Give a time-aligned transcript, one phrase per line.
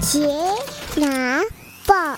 [0.00, 0.26] 杰
[0.96, 1.42] 拿
[1.86, 2.16] 报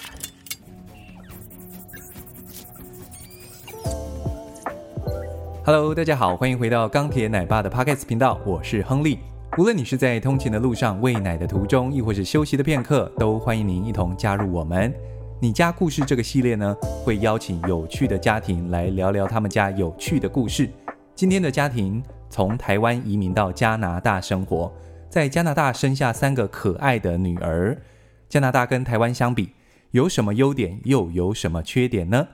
[5.65, 9.19] ，Hello，大家好，欢迎回到钢铁奶爸的 Podcast 频道，我是亨利。
[9.59, 14.95] 无论你是在通勤的路上、喂奶的途中，亦或是休息的片刻，都欢迎您一同加入我们。
[15.41, 20.71] 你家故事这个系列呢，会邀请有趣的家庭来聊聊他们家有趣的故事。
[21.17, 24.73] 今天的家庭从台湾移民到加拿大生活。
[25.13, 27.83] 在加拿大生下三个可爱的女儿。
[28.31, 29.53] 加拿大跟台湾相比，
[29.91, 32.29] 有什么优点，又有什么缺点呢？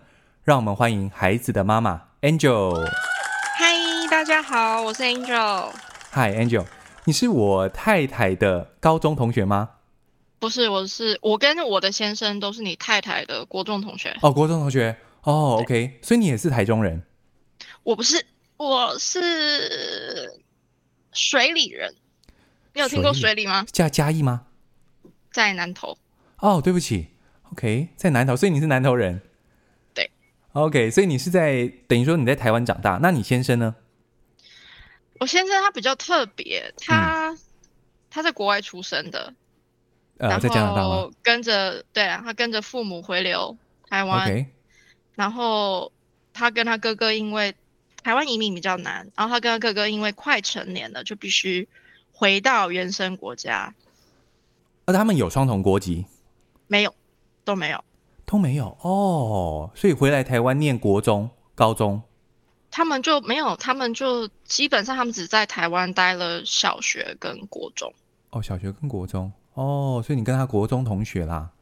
[0.45, 2.89] 让我们欢迎孩子的妈妈 Angel。
[3.57, 3.75] 嗨，
[4.09, 5.73] 大家好，我是 Angel。
[6.13, 6.65] 嗨，Angel，
[7.05, 9.71] 你是我太太的高中同学吗？
[10.39, 14.17] 不是，我是我跟我的先生都是你太太的国中同学。
[14.23, 14.97] 哦，国中同学。
[15.25, 17.03] 哦，OK，所以你也是台中人？
[17.83, 18.25] 我不是，
[18.57, 20.41] 我是
[21.11, 21.93] 水里人。
[22.79, 23.67] 你有听过水里吗？
[23.73, 24.47] 在嘉义吗？
[25.33, 25.99] 在南投。
[26.39, 27.09] 哦，对不起
[27.51, 29.21] ，OK，在南投，所以你是南投人。
[29.93, 30.09] 对
[30.53, 33.75] ，OK，所以你是在等于说你在台湾长大，那你先生呢？
[35.19, 37.39] 我先生他比较特别，他、嗯、
[38.11, 39.35] 他在国外出生的，
[40.19, 41.11] 呃，在加拿大吗？
[41.21, 44.47] 跟着对啊，他跟着父母回流台湾.
[45.17, 45.91] 然后
[46.33, 47.53] 他跟他哥哥因为
[48.05, 51.69] 台湾移民比较难，然后他跟他哥哥因为快成年了，就必须。
[52.19, 53.73] 回到原生国家，
[54.87, 56.05] 而、啊、他们有双重国籍？
[56.67, 56.93] 没有，
[57.45, 57.85] 都没有，
[58.27, 59.71] 都没有哦。
[59.77, 62.03] 所以回来台湾念国中、高中，
[62.73, 67.95] 他们就没有，他们就基本上他们只在台湾待了小学跟国中。
[68.31, 71.53] 哦，小学跟国中哦，所以你跟他国中同学啦？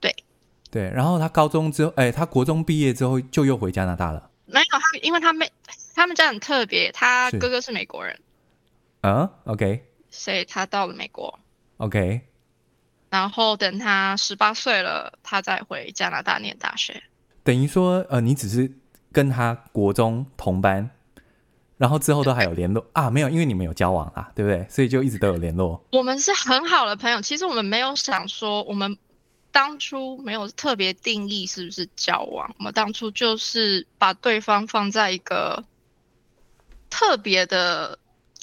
[0.00, 0.12] 对，
[0.68, 0.90] 对。
[0.90, 4.28] 然后他高中之后，哎，他国中毕业之后就又回加拿大了？
[4.46, 5.48] 没有，他因为他妹，
[5.94, 8.18] 他们家很特别，他哥哥是美国人。
[9.02, 9.84] 嗯，OK。
[10.14, 11.40] 所以他到了美国
[11.78, 12.20] ，OK，
[13.08, 17.02] 然后等他十八岁了，他再回加拿大念大学。
[17.42, 18.70] 等于说，呃，你只是
[19.10, 20.90] 跟他国中同班，
[21.78, 23.08] 然后之后都还有联络啊？
[23.08, 24.66] 没有，因为你们有交往啊，对不对？
[24.68, 25.82] 所以就一直都有联络。
[25.92, 27.22] 我们是很好的朋友。
[27.22, 28.98] 其实我们没有想说，我们
[29.50, 32.54] 当初没有特别定义是不是交往。
[32.58, 35.64] 我们当初就是把对方放在一个
[36.90, 37.98] 特别的。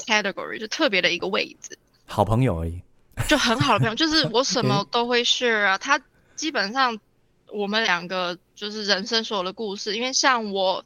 [0.06, 2.82] Category 就特别的一个位置，好朋友而已，
[3.28, 5.78] 就很好的朋友，就是 我什么都会 share 啊。
[5.78, 6.02] 他
[6.36, 7.00] 基本上
[7.48, 10.86] 我们两个就是人生所有的故事，因为像我，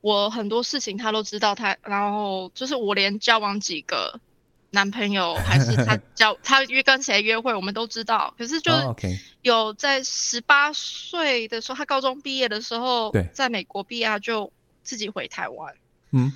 [0.00, 4.20] 我很多事情他都知道他，他然后就是我连交往几个
[4.70, 8.34] 男朋友，还是他 交他约跟谁约会，我们都知道。
[8.38, 14.52] 可是就是有在十八岁的时候，他高中毕业的时候，在美国毕业就
[14.82, 15.74] 自己回台湾，
[16.12, 16.32] 嗯。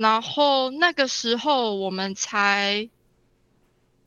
[0.00, 2.88] 然后那个时候我们才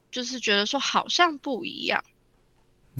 [0.10, 2.04] 就是觉得说好像不一样。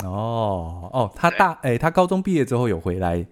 [0.04, 3.26] 哦哦，他大哎，他高中毕业之后有回来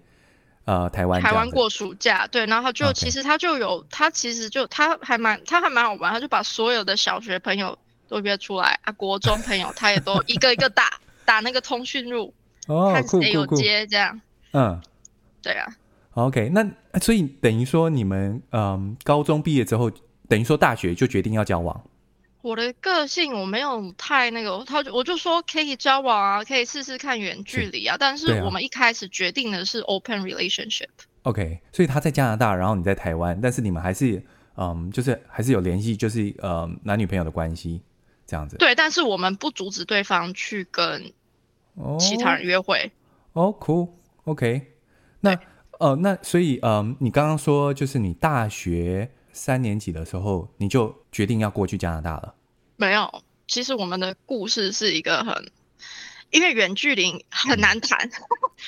[0.64, 7.78] 呃台湾台湾过暑假，对，然后他就.其实他就有他其实就他还蛮他还蛮好玩，他就把所有的小学朋友
[8.08, 12.34] 都约出来啊，国中朋友他也都一个一个打 打那个通讯录，
[12.66, 14.20] 哦，看谁有接这样，
[14.52, 14.80] 嗯，
[15.40, 15.72] 对啊。
[16.14, 19.90] OK，那所以等于说你们嗯高中毕业之后，
[20.28, 21.82] 等于说大学就决定要交往。
[22.42, 27.96] 我的个性我没有太那个，他我就说可以交往啊，可以试试看远距离啊。
[27.98, 30.88] 但是我们一开始决定的是 open relationship。
[31.22, 34.22] OK，所以他在加拿大，然后你在台湾，但是你们还是
[34.56, 37.80] 嗯就是还是有联系，就是呃男女朋友的关系
[38.26, 38.58] 这样子。
[38.58, 41.12] 对，但是我们不阻止对方去跟
[41.98, 42.90] 其他人约会。
[43.32, 44.72] 哦，哦，cool，OK，
[45.20, 45.40] 那。
[45.82, 52.32] 哦、呃，那所以，嗯、呃，你刚刚说就是你大学三年级的时候，你就决定要过去加拿大了？
[52.76, 55.50] 没有，其实我们的故事是一个很，
[56.30, 58.08] 因为远距离很难谈，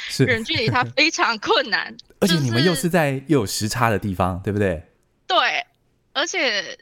[0.08, 4.82] 是远距离它 非常困难，而且你们又是在又有时差的地方，对不对？
[5.28, 5.64] 对，
[6.14, 6.76] 而且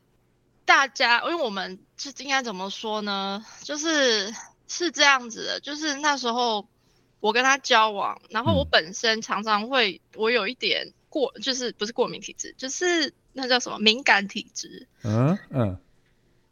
[0.65, 3.45] 大家，因为我们是应该怎么说呢？
[3.63, 4.33] 就是
[4.67, 6.67] 是这样子的，就是那时候。
[7.23, 14.89] 我跟他交往，然后我本身常常会，嗯、我有一点过，就是不是过敏体质，就是那叫什么敏感体质。
[15.05, 15.79] 嗯嗯。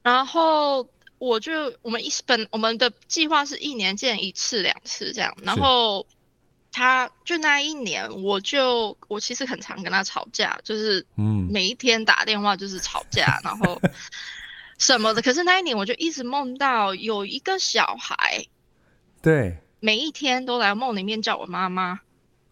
[0.04, 0.88] 然后
[1.18, 6.06] 我就我们一本我们的计划是一年见一次两次这样，然后
[6.70, 13.82] 他就那一年，我就我其实很常跟他吵架，就是嗯每一天打电话就是吵架，嗯、然后
[14.78, 15.20] 什么的。
[15.20, 18.46] 可是那一年我就一直梦到有一个小孩。
[19.20, 19.58] 对。
[19.80, 22.00] 每一天都来梦里面叫我妈妈，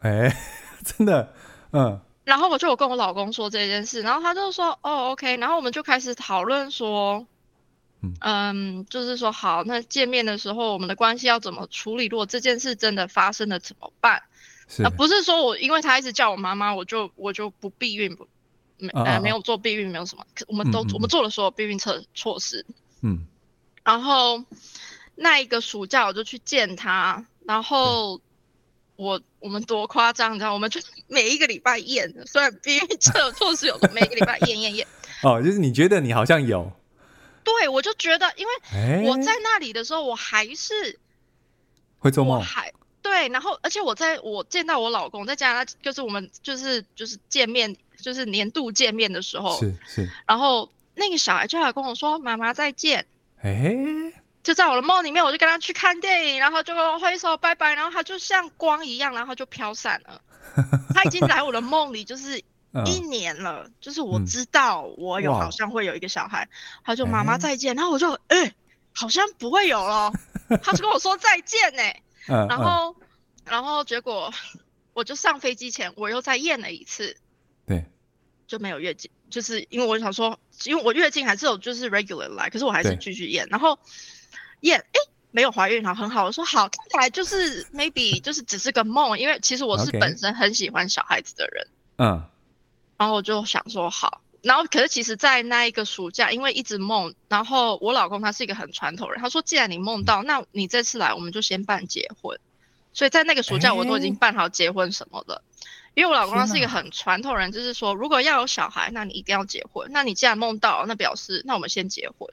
[0.01, 0.37] 哎，
[0.85, 1.33] 真的，
[1.73, 2.01] 嗯。
[2.25, 5.39] 然后我就有跟我老公说这件事，然后他就说，哦，OK。
[5.39, 7.27] 然后我们就开始讨论说，
[8.03, 12.05] 嗯，嗯，就是说好，那见面的时候我们的关系要怎么处理？
[12.05, 14.23] 如果这件事真的发生了怎么办？
[14.69, 18.29] 是啊，不是说我因为他一直叫我妈妈，我就我就不避孕不
[18.77, 22.67] 没呃、啊、没有做避孕，没有什么，我们都、嗯、我们做了所有避孕措措施。
[23.01, 23.27] 嗯，
[23.83, 24.45] 然后
[25.21, 28.21] 那一个暑假我就去见他，然后
[28.95, 34.87] 我我们多夸张，你知道，我们就每一个礼拜验，虽然避孕策措施有，每一个礼拜验验验。
[35.25, 36.71] 哦，就是你觉得你好像有。
[37.43, 40.99] 对，我就觉得，因为我在那里的时候，我还是
[41.99, 42.41] 会做梦。
[42.41, 42.73] 还
[43.03, 50.09] 对，然后而且我在我见到我老公在加拿大，就是我们就是就是见面，就是年度见面的时候，是是。
[50.27, 53.07] 然后那个小孩就来跟我说：“妈妈再见。”
[53.41, 53.75] 哎，
[54.43, 60.21] 就在我的梦里面，我就跟他去看电影，然后就挥手拜拜，然后他就像光一样，然后就飘散了。
[60.95, 62.43] 他已经来我的梦里，就是。
[62.85, 66.47] 一年了，嗯，就是我知道我有好像会有一个小孩，
[66.85, 68.55] 他就妈妈再见，欸，然后我就哎，欸，
[68.93, 70.13] 好像不会有了，
[70.63, 73.07] 他就跟我说再见呢，欸嗯，然后，嗯，
[73.47, 74.31] 然后结果
[74.93, 77.17] 我就上飞机前我又再验了一次，
[77.67, 77.87] 对，
[78.47, 83.79] 就没有月经，就是因为我想说，因为我月经还是有就是 regular 来，可是我还是继续验，然后
[84.61, 91.67] 验哎，欸，没有怀孕，好很好，我说好，看起来就是 maybe 就是只是个梦，因为其实我是本身很喜欢小孩子的人，
[91.99, 92.25] 嗯。
[92.97, 102.41] 然后我就想说好，然后可是其实，在那一个暑假，因为一直梦，然后我老公他是一个很传统人，他说既然你梦到，那你这次来我们就先办结婚，
[102.93, 105.43] 所以在那个暑假我都已经办好结婚什么的，
[105.95, 112.29] 因为我老公他是一个很传统人，就是说如果要有小孩，那你一定要结婚，那你既然梦到，那表示那我们先结婚。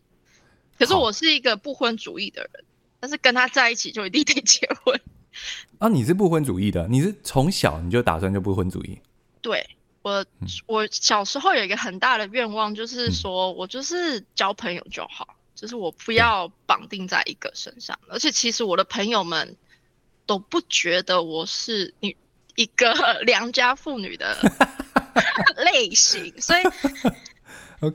[0.78, 2.64] 可是我是一个不婚主义的人，
[3.00, 5.00] 但是跟他在一起就一定得结婚。
[5.80, 9.00] 啊，你是不婚主义的，你是从小你就打算就不婚主义？
[9.42, 9.66] 对。
[10.02, 10.24] 我
[10.68, 17.98] 我小时候有一个很大的愿望，就是说我就是交朋友就好，嗯，就是我不要绑定在一个身上。
[18.08, 19.58] 而且其实我的朋友们
[20.28, 22.16] 都不觉得我是你
[22.54, 22.94] 一个
[23.26, 24.38] 良家妇女的
[25.58, 26.62] 类型，所以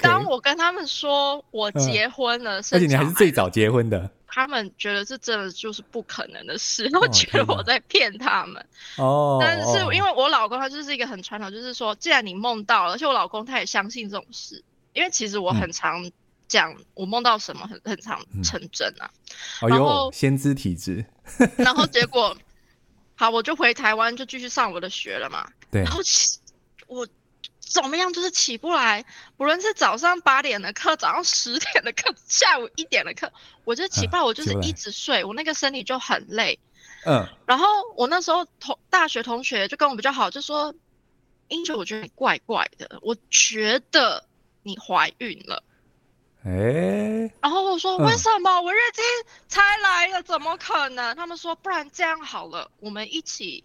[0.01, 4.11] 当我跟他们说我结婚了，而且你还是最早结婚的。
[4.33, 8.65] 他们觉得这真的就是不可能的事，我 觉得我在骗他们。
[8.97, 14.63] 哦，但是因为我老公他就是一个很传统，就是说，既然你梦到了，而且我老公他也相信这种事，
[14.93, 16.09] 因为其实我很常
[16.47, 19.11] 讲我梦到什么很很常成真啊。
[19.63, 21.05] 然后先知体质。
[21.59, 22.37] 然后结果，
[23.17, 25.49] 好，我就回台湾就继续上我的学了嘛。
[25.73, 25.83] 对。
[25.83, 25.99] 然后
[26.87, 27.05] 我。
[27.71, 28.13] 怎么样？
[28.13, 29.05] 就是起不来，
[29.37, 33.33] 无论是早上八点的课，早上十点的课，下午一点的课，
[33.65, 36.59] 我就起不来，我就是一直睡，我那个身体就很累。
[37.07, 37.25] 嗯。
[37.47, 40.75] 然后我那时候同大学同学就跟我比较好，就说
[41.49, 44.27] ：“Angel，我觉得你怪怪的，我觉得
[44.65, 45.63] 你怀孕了。”
[46.45, 47.33] 哎。
[47.41, 48.61] 然后我说：“为什么？
[48.63, 49.05] 我月经
[49.47, 53.63] 才来了，怎么可能？”他们说：“不然这样好了，我们一起。”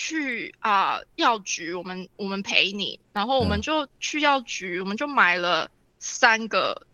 [0.00, 5.68] 去啊、呃、药局，我们我们陪你，然后我们就去药局，嗯、我们就买了
[5.98, 6.86] 三个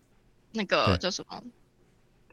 [0.52, 1.42] 那个叫什么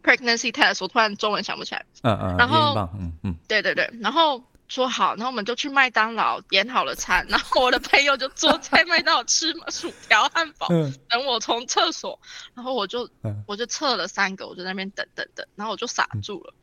[0.01, 1.85] pregnancy test，我突然中文想不起来。
[2.03, 2.37] 嗯嗯。
[2.37, 10.69] 然后嗯嗯，对对对，然后说好，然后我们就去麦当劳点好了餐，然后我的朋友就坐在麦当劳吃薯条、汉堡，
[11.09, 12.17] 等我从厕所，
[12.53, 13.09] 然后我就
[13.45, 16.53] 我就测了三个，我就在那边等等等，然后我就傻住了。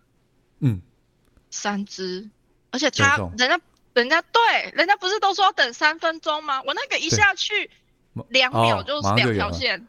[0.60, 0.80] 嗯。
[1.50, 2.30] 三只，
[2.70, 3.60] 而且他人家。
[3.98, 6.62] 人家对，人家不是都说要等三分钟吗？
[6.64, 7.70] 我那个一下去
[8.28, 9.86] 两秒就是两条线。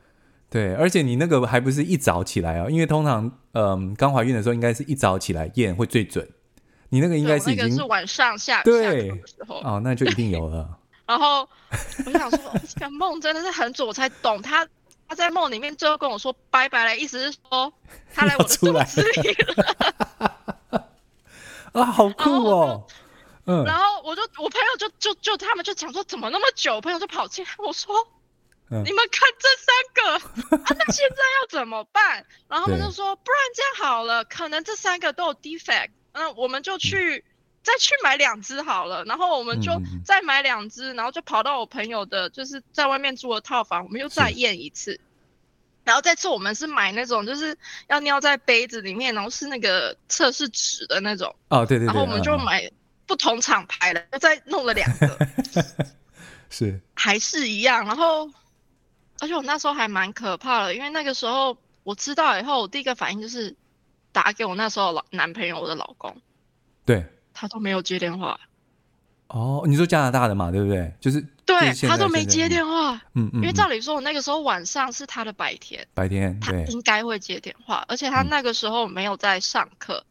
[0.49, 6.27] 对，而且你那个还不是一早起来啊、哦，因为通常嗯刚怀孕的时候应该是一早起来验会最准。
[6.89, 10.67] 你那个应该是已经那个是晚上下对下的时候哦，那就一定有了。
[11.05, 11.47] 然后
[12.05, 14.67] 我想说，这个梦真的是很准，我才懂他
[15.07, 17.71] 他在梦里面最后跟我说拜拜了，意思是说
[18.11, 20.85] 他来我的肚子里了。
[21.73, 22.87] 啊，好酷哦！
[23.49, 27.95] 嗯、然后我就我朋友就就就他们就讲说怎么那么久，我朋友就跑进来我说，
[28.69, 32.23] 嗯、你们看这三个啊，那现在要怎么办？
[32.47, 37.23] 然后他们就说不然这样好了，可能这三个都有 defect，嗯，我们就去、嗯、
[37.63, 39.71] 再去买两只好了，然后我们就
[40.05, 44.99] 再买两只，然后就跑到我朋友的就是在外面租的套房，我们又再验一次，
[45.83, 51.35] 然后这次我们是买那种就是要尿在杯子里面，然后是那个测试纸的那种。
[51.47, 52.61] 哦，对对对，然后我们就买。
[52.63, 52.71] 嗯
[53.09, 55.17] 不同厂牌的，又再弄了两个，
[56.47, 56.79] 是。
[56.93, 57.83] 还是一样。
[57.87, 58.29] 然后，
[59.19, 63.55] 而且我那时候还蛮可怕的，因为那个时候我知道以后，我第一个反应就是
[64.11, 66.15] 打给我那时候老男朋友，我的老公，
[66.85, 68.39] 对，他都没有接电话。
[69.29, 70.93] 哦，你说加拿大的嘛，对不对？
[71.01, 80.05] 就是对就是他都没接电话，嗯嗯，因为照理说我那个时候晚上是他的白天，白天他应该会接电话，而且他那个时候没有在上课，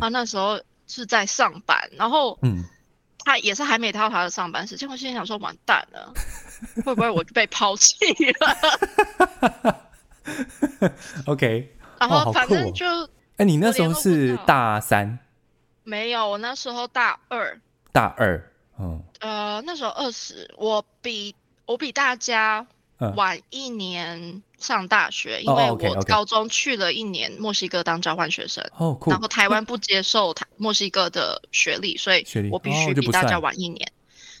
[0.00, 0.58] 他那时候
[0.88, 2.64] 是在上班，然后嗯，
[3.20, 6.12] 他也是还没到他的上班时间，我心里想说完蛋了，
[6.84, 7.94] 会不会我就被抛弃
[8.40, 9.80] 了？
[11.26, 12.86] OK，然后反正就，
[13.36, 15.18] 哎，你那时候是大三？
[15.84, 17.60] 没有，我那时候大二。
[17.92, 18.52] 大二。
[18.78, 21.34] 嗯，呃，那时候二十，我比
[21.66, 22.66] 我比大家
[23.16, 33.90] 晚一年上大学，嗯、因为我高中去了一年墨西哥当交换学生，哦，然后台湾不接受台墨西哥的学历，所以我必须比大家晚一年。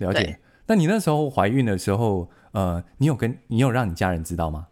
[0.00, 0.38] 哦、了解。
[0.66, 4.66] 那你那时候怀孕的时候，呃，你有跟你有让你家人知道吗？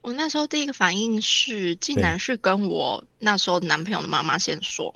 [0.00, 4.94] 我那时候第一个反应是，竟然是跟我那时候男朋友的妈妈先说。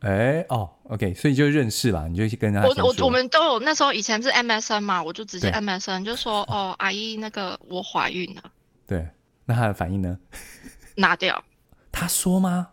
[0.00, 8.42] 哎哦，OK，所以就认识了，你就去跟他我我们都有那时候以前是 MSN 嘛，我就直接 MSN 就说哦，阿姨那个我怀孕了。
[8.86, 9.08] 对，
[9.44, 10.18] 那他的反应呢？
[10.96, 11.44] 拿掉。
[11.90, 12.70] 他说吗？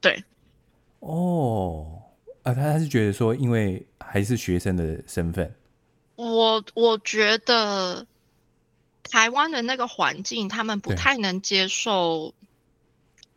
[0.00, 0.24] 对。
[1.00, 2.02] 哦，
[2.42, 5.54] 啊，他他是觉得说，因为还是学生的身份。
[6.16, 8.06] 我我觉得
[9.02, 12.34] 台湾的那个环境，他们不太能接受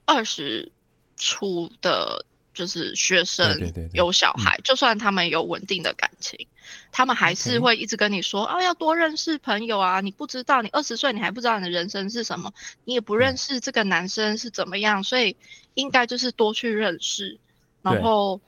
[0.05, 0.71] 二十
[1.17, 2.25] 出的。
[2.53, 6.52] 就是学生有小孩，就算他们有稳定的感情，嗯、
[6.91, 8.49] 他们还是会一直跟你说：“Okay.
[8.49, 10.01] 啊，要多认识朋友啊！
[10.01, 12.53] 你不知道，你二十岁，你还不知道你的人生是什么，
[12.85, 15.35] 你也不认识这个男生是怎么样，嗯、所以
[15.73, 17.39] 应该就是多去认识，
[17.81, 18.41] 然后，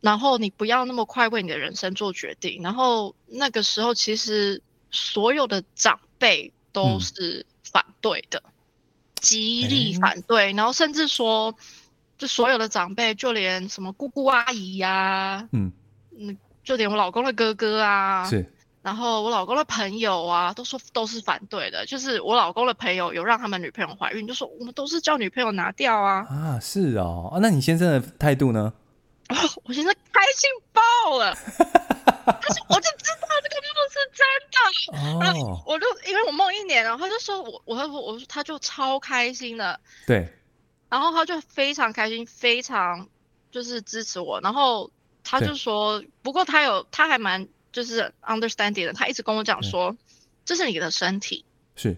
[0.00, 2.62] 然后你不要那么快为你的人生做决定。
[2.62, 8.52] 然后那个时候，其实所有的长辈都是反对的，嗯、
[9.20, 11.54] 极力反对，然后甚至说。”
[12.20, 15.72] 就所有的长辈，就连什么姑姑阿姨呀、啊，嗯
[16.18, 16.36] 嗯，
[16.70, 18.48] 就连我老公的哥哥啊，是，
[18.80, 21.84] 然后我老公的朋友啊，都说都是反对的。
[21.84, 26.24] 就是我老公的朋友有让他们女朋友怀孕，就说我们都是叫女朋友拿掉啊。
[26.30, 28.72] 啊，是哦，啊，那你先生的态度呢？
[29.30, 29.34] 哦，
[29.66, 34.22] 我现在开心爆了， 但是我就知道这个梦是真
[34.52, 35.18] 的。
[35.18, 39.80] 哦，然后我就因为我梦一年，然后他就说我，我他说我他就超开心的。
[40.06, 40.32] 对。
[40.88, 43.08] 然后他就非常开心，非常
[43.50, 44.40] 就是支持我。
[44.40, 44.88] 然后
[45.24, 49.96] 他就说，不过他有他还蛮就是 understanding 的，他一直跟我讲说，
[50.44, 51.44] 这是你的身体，
[51.76, 51.96] 是，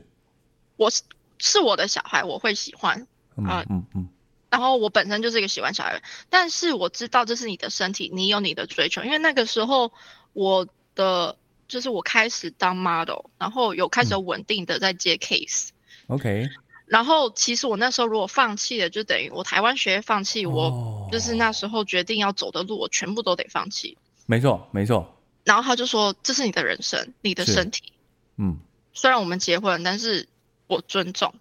[0.76, 1.02] 我是
[1.38, 3.86] 是我的小孩，我会喜欢啊，嗯嗯。
[3.94, 4.08] 嗯，
[4.50, 9.02] 然后我本身就是一个喜欢小孩，但是我知道这是你的身体，你有你的追求。
[9.02, 9.92] 因为那个时候
[10.34, 11.36] 我的
[11.68, 15.70] 就是我开始当 model，然后有开始稳定的在接 case，
[16.08, 16.16] 嗯。
[16.16, 16.48] OK。
[16.86, 23.96] 然后其实我那时候如果放弃了，就等于我台湾学业放弃，我就是那时候决定要走的路，我全部都得放弃。
[24.26, 25.18] 没错，没错。
[25.44, 27.92] 然后他就说：“这是你的人生，你的身体。”
[28.36, 28.58] 嗯。
[28.92, 30.28] 虽然我们结婚，但是
[30.66, 31.34] 我尊重。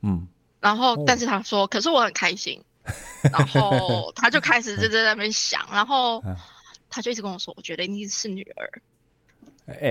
[0.00, 0.26] 嗯。
[0.60, 2.62] 然后，但是他说：“可是我很开心。
[3.30, 6.24] ”然后他就开始就在那边想，然后
[6.88, 8.82] 他就一直跟我说：“我觉得你是女儿。”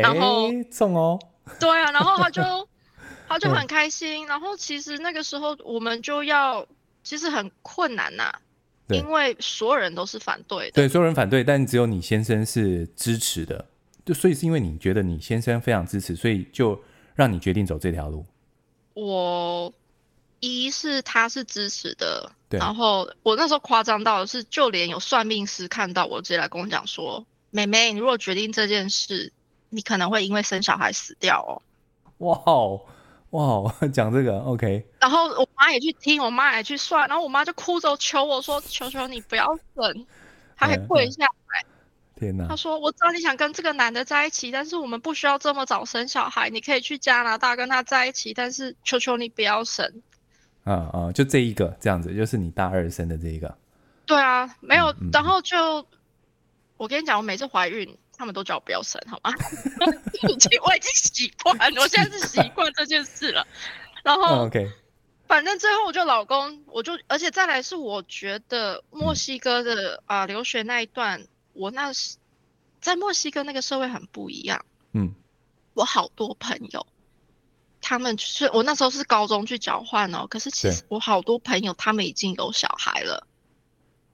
[0.01, 1.19] 然后送哦。
[1.59, 2.67] 对啊，然后他就。
[3.29, 6.65] 他就很开心，嗯、然后其实那个时候我们就要，
[7.03, 8.33] 其实很困难呐、
[8.87, 10.71] 因为所有人都是反对的。
[10.71, 13.63] 对，所有人反对，但只有你先生是支持的，
[14.03, 16.81] 就所以是因为你觉得你先生非常支持，所以就
[17.13, 18.25] 让你决定走这条路。
[18.95, 19.71] 我
[20.39, 29.31] 一是他是支持的，对然后我那时候夸张到的是，就连有算命师看到我直接来跟我讲说：“妹妹，你如果决定这件事，
[29.69, 31.61] 你可能会因为生小孩死掉哦。”
[32.25, 32.81] 哇哦！
[33.31, 39.45] 哇， 讲这个 OK，然后我妈也去听，我妈也去算，然后我妈就哭着求我说：“求求你不要
[39.75, 40.05] 生。”
[40.57, 41.65] 她还跪下来。
[42.15, 42.47] 天哪！
[42.47, 50.01] 她说：“我知道你想跟这个男的在一起，但是我们不需要这么早生小孩，你可以去加拿大跟他在一起，但是求求你不要生。”
[50.65, 53.55] 啊啊，就这一个这样子，就是你大二生的这一个。
[54.05, 55.85] 对啊，没有，嗯、然后就
[56.77, 57.95] 我跟你讲，我每次怀孕。
[58.19, 59.33] 他们都叫我不要生，好吗？
[60.27, 63.47] 已经我已经习惯，我现在是习惯这件事了。
[64.03, 64.69] 然后，OK，
[65.25, 72.17] 反正最后我就老公，我就而且再来是我觉得墨西哥的啊、嗯呃、留学那一段，我那是
[72.81, 74.65] 在墨西哥那个社会很不一样。
[74.91, 75.15] 嗯，
[75.73, 76.85] 我好多朋友，
[77.79, 83.25] 他们就是我那时候是高中去交换哦，可是其实我好多朋友他们已经有小孩了。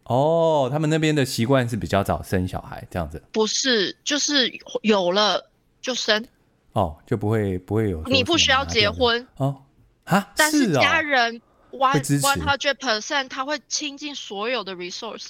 [0.05, 5.49] 哦，他们那边的习惯是比较早生小孩这样子，不是，就是有了
[5.81, 6.25] 就生，
[6.73, 9.63] 哦，就不会不会有，你不需要结婚哦，
[10.03, 15.29] 哈，但是家人 one one hundred percent 他会倾尽所有的 resource，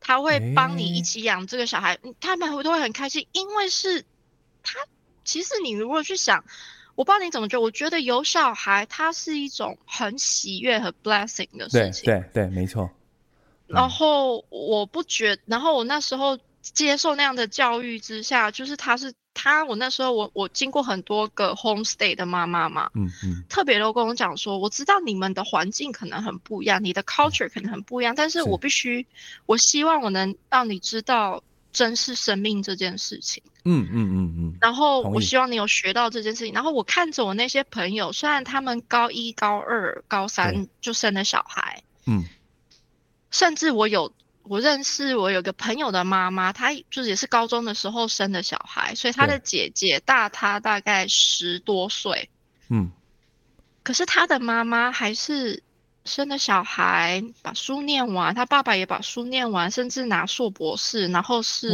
[0.00, 4.04] 他会帮你一起养这个小孩，欸、他们会都会很开心，因为是
[4.62, 4.78] 他。
[5.26, 6.44] 其实你如果去想，
[6.96, 12.04] 我不知道你怎么觉得，我觉得有小孩，他是一种很喜悦和 blessing 的事情。
[12.04, 12.90] 对对对，没错。
[13.66, 29.06] 然后我不觉，然后我那时候接受那样的教育之下，就是他是他，我那时候我我经过很多个 homestay 的妈妈嘛，嗯嗯，特别都跟我讲说，我知道你们的环境可能很不一样，你的 culture 可能很不一样，嗯、但是我必须，
[29.46, 31.42] 我希望我能让你知道
[31.72, 33.42] 珍视生命这件事情。
[33.64, 34.58] 嗯嗯嗯嗯。
[34.60, 36.54] 然后我希望你有学到这件事情。
[36.54, 42.24] 然后我看着我那些朋友，虽然他们高一、高二、高三就生了小孩，嗯。
[43.34, 44.12] 甚至我有
[44.44, 52.30] 我认识我有个朋友的妈妈，她就是也是高中的时候生的小孩，所以她的姐姐大她大概十多岁，
[52.68, 52.92] 嗯，
[53.82, 55.64] 可是她的妈妈还是
[56.04, 61.72] 生了小孩，把书念完，她爸爸也把书念完，甚至拿硕博士，然后是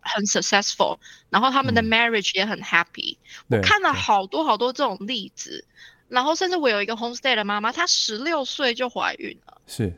[0.00, 0.96] 很 successful，
[1.28, 3.18] 然后他们的 marriage 也很 happy。
[3.48, 5.66] 我看了好多好多这种例子，
[6.08, 9.92] 然后甚至我有一个 homestay 的妈妈，她十六岁就怀孕了，是。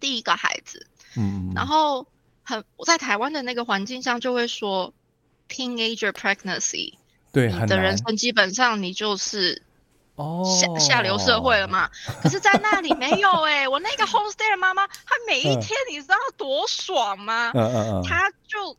[0.00, 0.86] 第一个孩子，
[1.16, 2.06] 嗯，然后
[2.42, 4.92] 很我在台湾的那个环境上就会说
[5.48, 6.94] ，teenager pregnancy，
[7.32, 9.62] 对，你的人生基本上你就是
[10.16, 10.42] 哦。
[10.44, 11.86] 下下流社会了嘛。
[11.86, 11.90] 哦、
[12.22, 17.52] 可是，在那里没有哎、欸， 我那个 homestay 的妈妈，她每一天你知道多爽吗？
[17.54, 18.76] 嗯嗯嗯，她就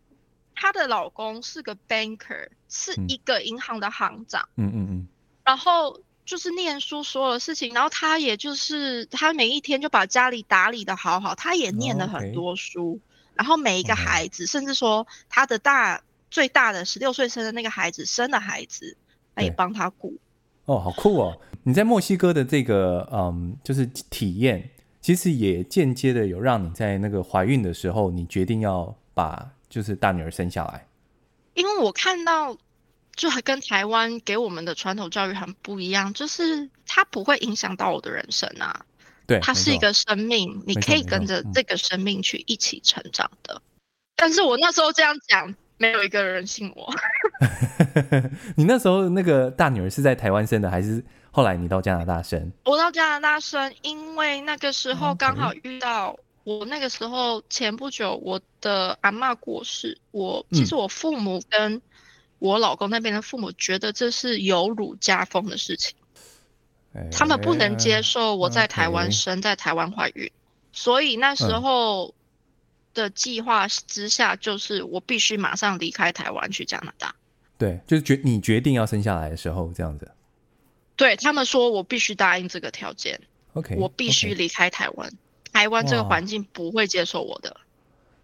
[0.56, 5.08] 她的老公是个 banker，是一个银行的行长，嗯嗯嗯，
[5.44, 6.00] 然后。
[6.28, 13.00] 就是念书所有的事情，然后他也就是他每一天就把家里打理的好好，他也念了很多书，oh.
[13.36, 18.98] 然后每一个孩子.甚至说他的大最大的十六岁生的那个孩子生的孩子，
[19.34, 20.14] 他也帮他顾。
[20.66, 21.40] 哦，好酷哦！
[21.64, 24.70] 你在墨西哥的这个嗯，就是体验，
[25.00, 30.86] 其实也间接的有让你在那个怀孕的时候，你决定要把就是大女儿生下来。
[31.54, 32.58] 因为我看到。
[33.18, 38.86] 就还跟台湾给我们的传统教育很不一样，就是它不会影响到我的人生啊。
[39.26, 43.56] 对，它是一个生命，你可以跟着这个生命去一起成长的。
[43.56, 43.62] 嗯、
[44.16, 46.94] 但是我那时候这样讲，没有一个人信我。
[48.56, 52.54] 你那时候那个大女儿是在台湾生的，还是后来你到加拿大生？
[52.64, 56.16] 我到加拿大生，因为那个时候刚好遇到
[56.46, 61.82] 我那个时候前不久我的阿嬷过世，我其实我父母跟、嗯。
[62.40, 65.96] 我老公那边的父母觉得这是有辱家风的事情，
[67.12, 70.32] 他们不能接受我在台湾生，在台湾怀孕，
[70.72, 72.14] 所以那时候
[72.94, 77.16] 的计划之下，就是我必须马上离开台湾去加拿大。
[77.58, 80.12] 对，就是决你决定要生下来的时候，这样子。
[80.96, 83.20] 对，他们说我必须答应这个条件
[83.54, 85.12] ，OK，我必须离开台湾，
[85.52, 87.58] 台湾这个环境不会接受我的。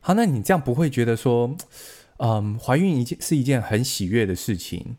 [0.02, 1.56] 好，那你这样不会觉得说？
[2.26, 4.96] 嗯，怀孕一件是一件很喜悦的事情。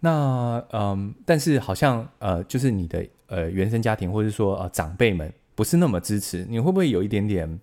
[0.00, 7.60] 那嗯，但是好像呃，就是你的呃原生家庭或者说呃长辈们不是那么支持，你会不会有一点点，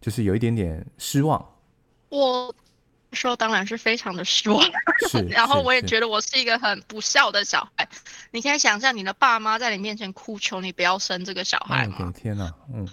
[0.00, 1.54] 就是有一点点失望？
[2.08, 2.52] 我
[3.12, 4.60] 说当然是非常的失望，
[5.30, 7.88] 然后我也觉得我是一个很不孝的小孩。
[8.32, 12.88] 你可以想象你的爸妈在你面前哭求你不要生这个小孩天哪，嗯，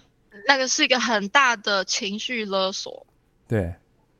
[0.48, 3.08] 那个是一个很大的情绪勒索。
[3.48, 3.74] 对。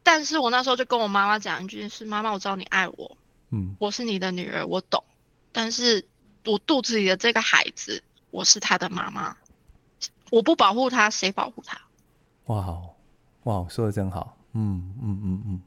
[0.06, 3.18] 但是我那时候就跟我妈妈讲一句是：妈妈，我知道你爱我，
[3.50, 5.04] 嗯，我是你的女儿，我懂。
[5.52, 6.06] 但是
[6.46, 9.36] 我肚子里的这个孩子，我是他的妈妈，
[10.30, 11.82] 我不保护他，谁保护他？
[12.46, 12.80] 哇，
[13.46, 15.62] 哇，说的真好，嗯嗯嗯嗯，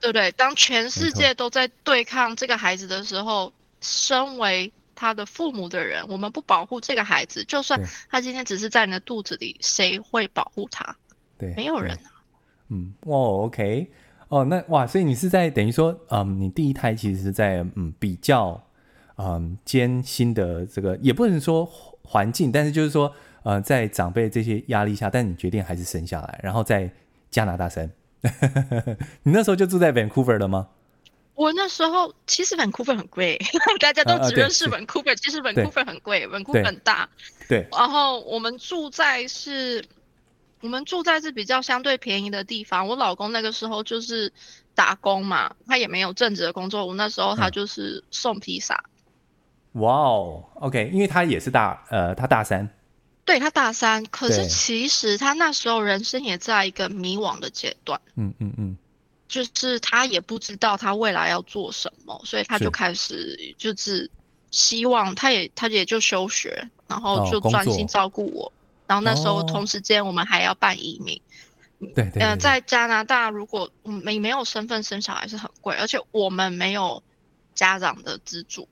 [0.00, 0.30] 对不对？
[0.32, 10.96] 当全世界都在对抗这个孩子的时候，身为他的父母的人，我们不保护这个孩子，就算他今天只是在你的肚子里，谁会保护他？
[11.36, 12.09] 对，没有人啊。
[12.70, 13.90] 嗯，哇，OK，
[14.28, 18.62] 哦，那哇，所以你是在等于说，嗯，你第一胎其实是在嗯比较
[19.16, 21.68] 嗯艰辛的这个，也不能说
[22.04, 26.88] 环境，但是就是说，呃，在长辈这些压力下，但你决定还是生下来，然后在
[27.28, 27.90] 加拿大生。
[29.24, 30.68] 你那时候就住在 Vancouver 了吗？
[31.34, 33.36] 我那时候其实 Vancouver 很贵，
[33.80, 37.08] 大家都只认识 Vancouver，其实 Vancouver 很贵，Vancouver 很大。
[37.48, 39.84] 对，然后我们住在是。
[40.60, 42.86] 我们住在是比较相对便宜的地方。
[42.86, 44.32] 我老公那个时候就是
[44.74, 46.84] 打工嘛，他也没有正职的工作。
[46.86, 48.84] 我那时候他就是送披萨。
[49.72, 52.68] 哇哦，OK，因为他也是大呃，他大三。
[53.24, 58.00] 对，他大三，可是其实他那时候人生也在一个迷惘的阶段。
[58.16, 58.76] 嗯嗯嗯，
[59.28, 64.10] 就是他也不知道他未来要做什么，所以他就开始就是
[64.50, 68.46] 希望他也他也就休学，然后就专心照顾我。
[68.46, 68.52] 哦
[68.90, 71.22] 然后那时候同时间我们还要办移民，
[71.94, 77.00] 对对，对，呃，在加拿大，如果没没有身份生小孩是很贵，而且我们没有
[77.54, 78.66] 家长的资助。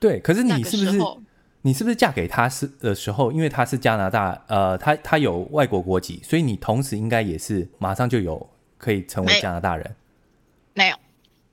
[0.00, 0.98] 对，可是你是不是
[1.60, 9.94] 你是不是嫁给他是的时候，因为他是加拿大，呃，他他有外国国籍，所以你同时应该也是马上就有可以成为加拿大人？
[10.72, 10.96] 没有，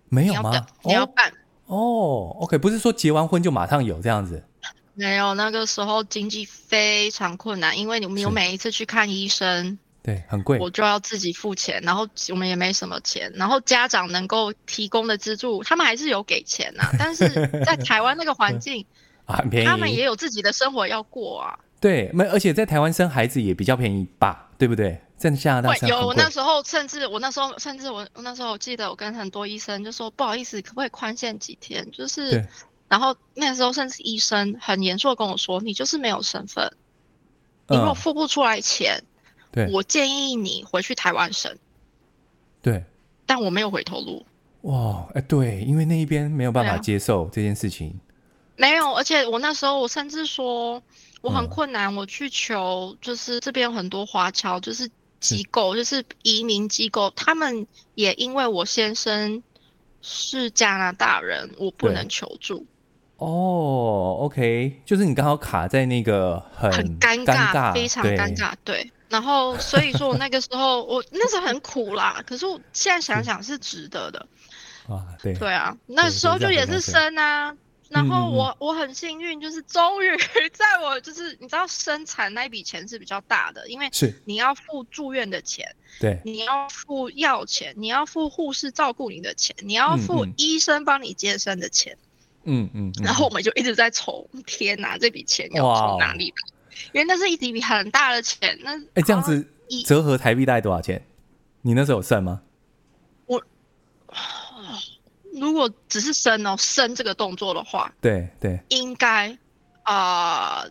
[0.08, 0.66] 没有吗？
[0.86, 1.30] 你要办
[1.66, 4.46] 哦，哦，OK，不是说结完婚就马上有这样子。
[5.00, 17.30] 没有，那个时候经济非常困难，因为你们有每一次去看医生，对，很贵，我就要自己付钱，然后我们也没什么钱，然后家长能够提供的资助，他们还是有给钱呐、啊， 但是
[17.66, 18.86] 在台湾那个环境
[19.26, 21.58] 啊，很便宜，他们也有自己的生活要过啊。
[21.80, 25.00] 对，没，而且在台湾生孩子也比较便宜吧，对不对？
[25.18, 31.90] 在加拿大生有，我那时候甚至我那时候甚至我我那时候我记得我跟很多医生就说，不好意思，可不可以宽限几天？
[31.92, 32.46] 就是。
[32.90, 36.74] 然后那时候，甚至医生很严肃的跟我说：“你就是没有身份，
[37.68, 39.04] 你如果付不出来钱，
[39.52, 41.58] 对，我建议你回去台湾生。”
[42.62, 42.84] 对，
[43.26, 44.26] 但我没有回头路。
[44.64, 47.98] 哇，哎，对，因为那一边没有办法接受这件事情。
[48.58, 50.84] 没有，而且我那时候我甚至说
[51.22, 59.42] 我很困难，我去求，就是这边有很多华侨，就是机构，就是移民机构，他们也因为我先生
[60.02, 62.66] 是加拿大人，我不能求助。
[63.20, 68.92] 哦、oh，OK，就是你刚好卡在那个很很尴尬，非常尴尬，对。
[69.10, 74.26] 然后所以说我那个时候 我那时候很苦啦，可是我现在想想是值得的。
[74.88, 75.34] 啊，对。
[75.34, 77.56] 对啊，那时候就也是生啊。
[77.90, 80.16] 然后我我很幸运，就是终于
[80.54, 91.94] 在我就是你知道生产那笔钱是比较大的，因为是你要付住院的钱，对，你要付药钱，你要付护士照顾你的钱，你要付医生帮你接生的钱。
[91.94, 92.09] 嗯嗯
[92.44, 96.36] 嗯嗯，然后我们就一直在愁，天哪，这笔钱要从哪里来？
[96.94, 98.58] 因为那是一笔很大的钱。
[98.64, 99.46] 那哎，这样子
[99.86, 101.06] 折合台币大概多少钱？
[101.62, 102.42] 你那时候有算吗？
[103.26, 103.44] 我
[105.34, 109.38] 如果只是升哦，升这个动作的话，对对，应该
[109.84, 110.66] 啊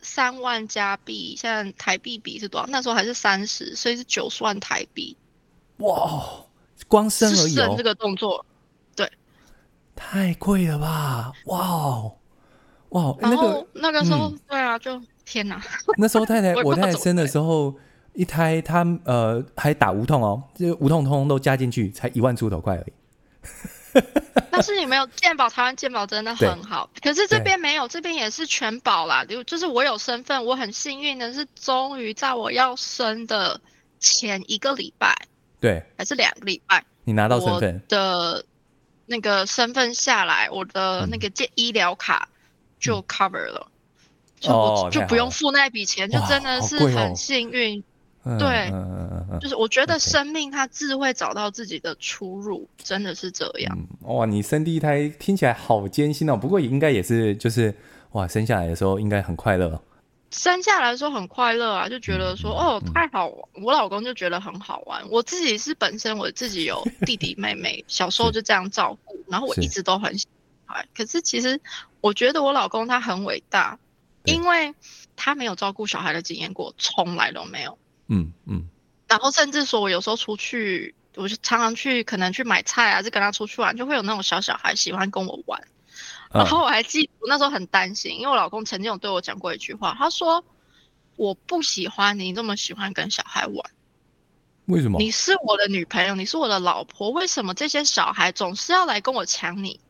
[0.00, 2.66] 三万加币，现在台币比是多少？
[2.68, 5.16] 那时候还是三十，所以是九十万台币。
[5.78, 6.44] 哇，
[6.86, 8.44] 光升而已哦，生这个动作。
[10.02, 11.30] 太贵了吧！
[11.44, 12.12] 哇哦，
[12.88, 15.62] 哇，欸、那个那个时候，嗯、对啊，就天哪！
[15.98, 17.72] 那时候太太， 我太太生的时候，
[18.14, 22.92] 一胎她呃还打无痛哦，这个无痛通通都加进去，才一万出头块而已。
[24.50, 29.24] 但是你没有健保，台湾健保真的很好，可是这边没有，这边也是全保啦。
[29.24, 33.60] 就就是我有身份，我很幸运的是，终于在我要生的
[34.00, 35.14] 前一个礼拜，
[35.60, 38.44] 对，还是两个礼拜，你拿到身份的。
[39.10, 42.28] 那个身份下来，我的那个健医疗卡
[42.78, 47.82] 就 cover 了，嗯、就、哦、就不用付那笔钱，就真的是很幸运。
[48.22, 48.70] 哦、对，
[49.40, 54.14] 就是我觉得生命它自会找到自己的出入，嗯、真的是这样、嗯。
[54.14, 57.74] 哇，你生第一胎听起来好艰辛哦，不过也应该也是就是
[58.12, 59.82] 哇，生下来的时候应该很快乐。
[60.30, 65.08] 生下来的时候很快乐啊，就觉得说、嗯、哦太好玩，我老公就觉得很好玩。
[65.10, 70.26] 我自己是本身我自己有 弟弟妹妹，小时候就这样照顾，然后我一直都很喜
[70.66, 70.86] 欢。
[70.96, 71.60] 可是其实
[72.00, 73.78] 我觉得我老公他很伟大，
[74.24, 74.74] 因为
[75.16, 77.76] 他没有照顾小孩的经验过，从来都没有。
[78.06, 78.68] 嗯嗯。
[79.08, 85.60] 然后甚至说我有时候出去，我就常常去可能去买菜啊，就跟他出去玩，就会有那种小小孩喜欢跟我玩。
[86.32, 90.44] 然后我还记得我那时候很担心，因为我老公曾经有对我讲过一句话，他说
[91.16, 93.70] ：“我不喜欢你这么喜欢跟小孩玩。”
[94.66, 94.98] 为什么？
[95.00, 99.80] 你是我的女朋友，你是我的老婆，为什么这些小孩总是要来跟我抢你？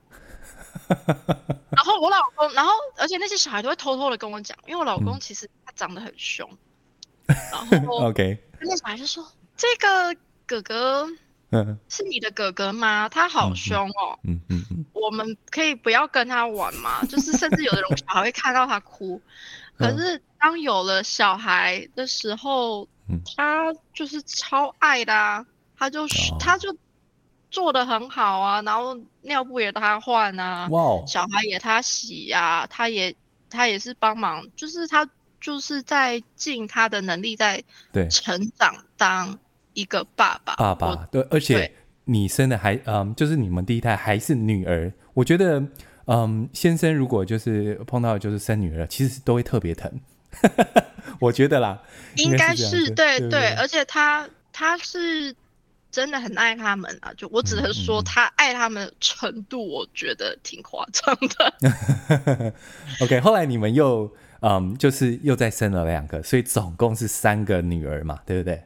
[0.89, 6.49] 然后我老公，然后而且那些小孩都会偷偷的跟我讲，因为我老公其实他长得很凶。
[7.27, 7.37] 嗯、
[7.71, 11.07] 然 后 OK，那小孩就说：“这个哥哥。”
[11.89, 13.09] 是你的哥哥吗？
[13.09, 14.19] 他好凶哦。
[14.25, 17.05] 嗯嗯嗯，我们可以不要跟他玩吗？
[17.11, 19.21] 就是甚至有的人小孩会看到他哭。
[19.77, 22.87] 可是当有了小孩的时候，
[23.37, 25.47] 他就是超爱的啊。
[25.77, 26.07] 他就
[26.39, 26.77] 他就
[27.51, 33.17] 做的很好啊，然后尿布也他换啊，哇，小孩也他洗呀，他也
[33.49, 35.09] 他也是帮忙，就是他
[35.41, 37.65] 就是在尽他的能力在
[38.11, 39.39] 成长当。
[39.75, 41.71] 一个爸爸，爸爸对，而且
[42.05, 45.63] 你生的还嗯，就是你们第一胎还是女儿，我觉得
[46.07, 49.91] 嗯，先生如果就是碰到就是生女儿，其实都会特别疼，
[51.21, 51.81] 我觉得啦，
[52.17, 55.35] 应该是，是对对，而且他他是
[55.91, 62.53] 真的很爱他们啊，就我只能说他爱他们的程度，我觉得挺夸张的。
[63.03, 68.63] OK，后来你们又嗯，就是又再生了两个，所以总共是三个女儿嘛，对不对？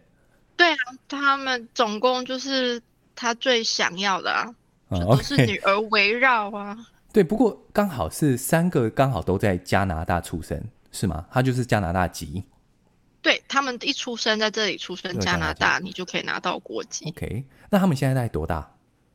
[0.57, 0.77] 对啊，
[1.09, 2.81] 他们总共就是
[3.15, 4.55] 他最想要的啊，
[4.91, 6.77] 嗯、都是女儿围绕啊。
[7.13, 11.27] 对，不过刚好是三个刚好都在加拿大出生，是吗？
[11.31, 12.45] 他就是加拿大籍。
[13.23, 17.07] 对，他们一出生在这里出生，加拿大你就可以拿到国籍。
[17.09, 18.71] OK，那他们现在大概多大？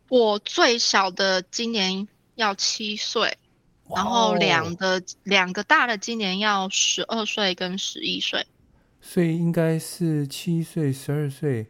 [0.07, 3.37] 我最小的今年要七岁，
[3.93, 8.47] 然后两个两个大的今年要十二岁跟十一岁，
[9.11, 11.65] 所以应该是七岁、十二岁。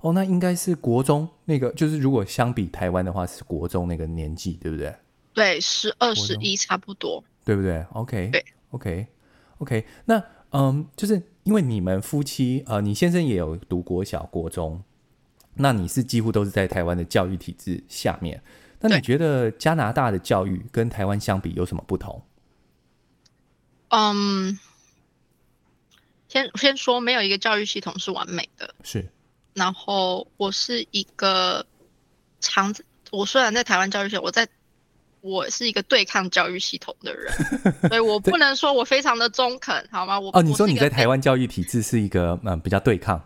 [0.00, 4.94] 哦，那应该是国中那个，就是如果相比台湾的话，是国中那个年纪，对不对？
[5.32, 10.22] 对，十二、十一差不多，对不对？OK，对，OK，OK，那。
[10.54, 14.82] 嗯，就是因为你们夫妻，呃，你先生也有读国小、国中，
[15.54, 18.42] 那你是几乎都是在台湾的教育体制下面。
[18.80, 22.22] 那你觉得加拿大的教育跟台湾相比有什么不同？
[23.88, 24.58] 嗯，
[26.32, 28.74] 先先说，没有一个教育系统是完美的。
[28.82, 29.06] 是。
[29.52, 31.66] 然后我是一个
[32.40, 32.74] 常，
[33.10, 34.48] 我虽然在台湾教育系统，我在。
[35.20, 37.32] 我是一个对抗教育系统的人，
[37.88, 40.18] 所以我不能说我非常的中肯，好吗？
[40.18, 43.24] 我哦，你说你在台湾教育体制是一个嗯比较对抗，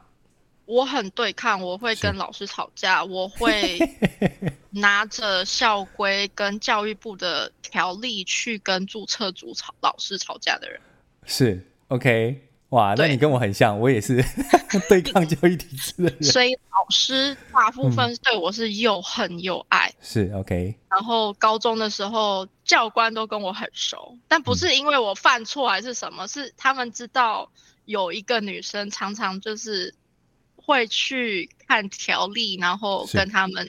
[0.66, 3.78] 我很对抗，我会跟老师吵架，我会
[4.68, 10.78] 拿着校规跟教育部的条例去跟注册组吵老师吵架的人，
[11.24, 12.45] 是 OK。
[12.70, 14.24] 哇，那你跟我很像，我也是
[14.88, 16.22] 对抗教育体制的人。
[16.24, 19.88] 所以老师大部分对我是又恨又爱。
[19.88, 20.74] 嗯、是 OK。
[20.90, 27.48] 然后高中的时候，教官都跟我很熟，但不是因为我犯错还是什么，嗯、是他们知道
[27.84, 29.94] 有一个女生常常就是
[30.56, 33.68] 会去看条例，然后跟他们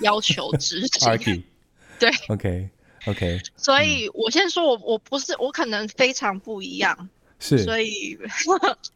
[0.00, 1.44] 要求执行。
[2.00, 2.68] 对，OK
[3.06, 3.40] OK。
[3.56, 7.08] 所以我先说我我不是我可能非常不一样。
[7.42, 8.16] 是，所以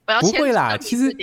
[0.07, 0.77] 我要不会啦。
[0.79, 1.15] 其实，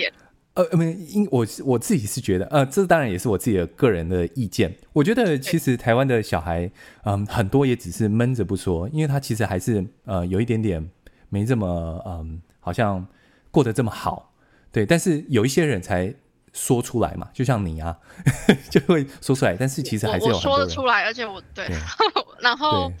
[0.52, 4.76] 呃，没，因我我自己是觉得，呃，这当然也是我自己的个人的意见。
[4.92, 6.70] 我觉得其实台湾的小孩，
[7.04, 10.86] 嗯，很多也只是闷着不说，因为他其实还是呃有一点点
[11.30, 13.04] 没这么嗯，好像
[13.50, 14.34] 过得这么好。
[14.70, 16.14] 对，但是有一些人才
[16.52, 17.96] 说出来嘛，就像你啊，
[18.70, 19.56] 就会说出来。
[19.58, 21.76] 但是其实还是有说得出来，而且我对，对
[22.42, 22.92] 然后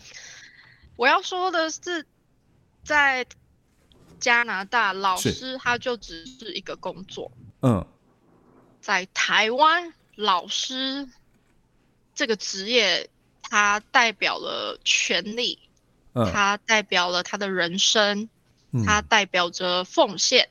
[0.96, 2.06] 我要说的是
[2.82, 3.24] 在。
[4.20, 7.30] 加拿大老师他就只是一个工作，
[7.62, 7.86] 嗯，
[8.80, 11.08] 在台湾老师
[12.14, 13.10] 这个职业，
[13.42, 15.58] 它代表了权利，
[16.12, 18.28] 嗯，他代表了他的人生，
[18.70, 20.48] 嗯，他代表着奉献，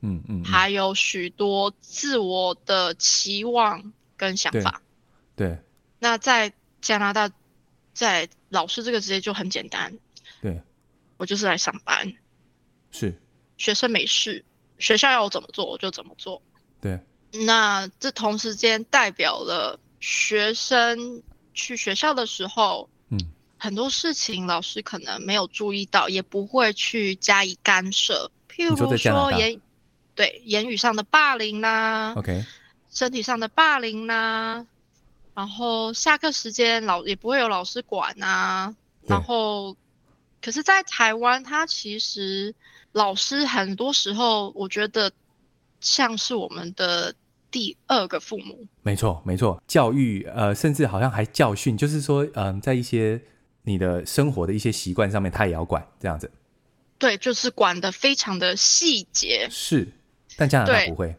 [0.00, 4.82] 嗯嗯，还有许多自我的期望跟想法，
[5.36, 5.58] 对，对，
[5.98, 7.30] 那在加拿大，
[7.92, 9.98] 在老师这个职业就很简单，
[10.40, 10.62] 对，
[11.16, 12.14] 我就是来上班。
[12.90, 13.14] 是
[13.56, 14.44] 学生没事，
[14.78, 16.40] 学校要我怎么做我就怎么做。
[16.80, 16.98] 对，
[17.32, 21.22] 那这同时间代表了学生
[21.52, 23.18] 去学校的时候，嗯，
[23.58, 28.30] 很多事情老师可能没有注意到，也不会去加以干涉。
[28.48, 29.60] 譬如说言，
[30.14, 32.44] 对言语上的霸凌啦，OK，
[32.90, 34.66] 身体上的霸凌啦，
[35.34, 38.74] 然后下课时间老也不会有老师管啊，
[39.06, 39.76] 然后，
[40.40, 42.54] 可是，在台湾，他其实。
[42.92, 45.12] 老师很多时候，我觉得
[45.80, 47.14] 像是我们的
[47.50, 48.66] 第二个父母。
[48.82, 49.62] 没错，没错。
[49.66, 53.20] 教育，呃，甚至好像还教训，就是说，嗯、呃，在一些
[53.62, 56.30] 你的生活的一些习惯上面，他也要管这样子。
[56.98, 59.46] 对，就是管的非常的细节。
[59.50, 59.88] 是，
[60.36, 61.16] 但加拿大不会。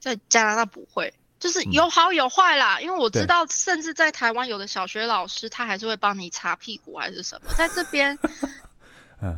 [0.00, 2.76] 在加拿大不会，就是有好有坏啦。
[2.78, 8.18] 嗯、因为我知道，甚至在台湾，有的小学老师他还是会帮你擦屁股还是什么，在这边。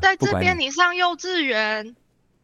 [0.00, 1.96] 在这边，你上幼稚园，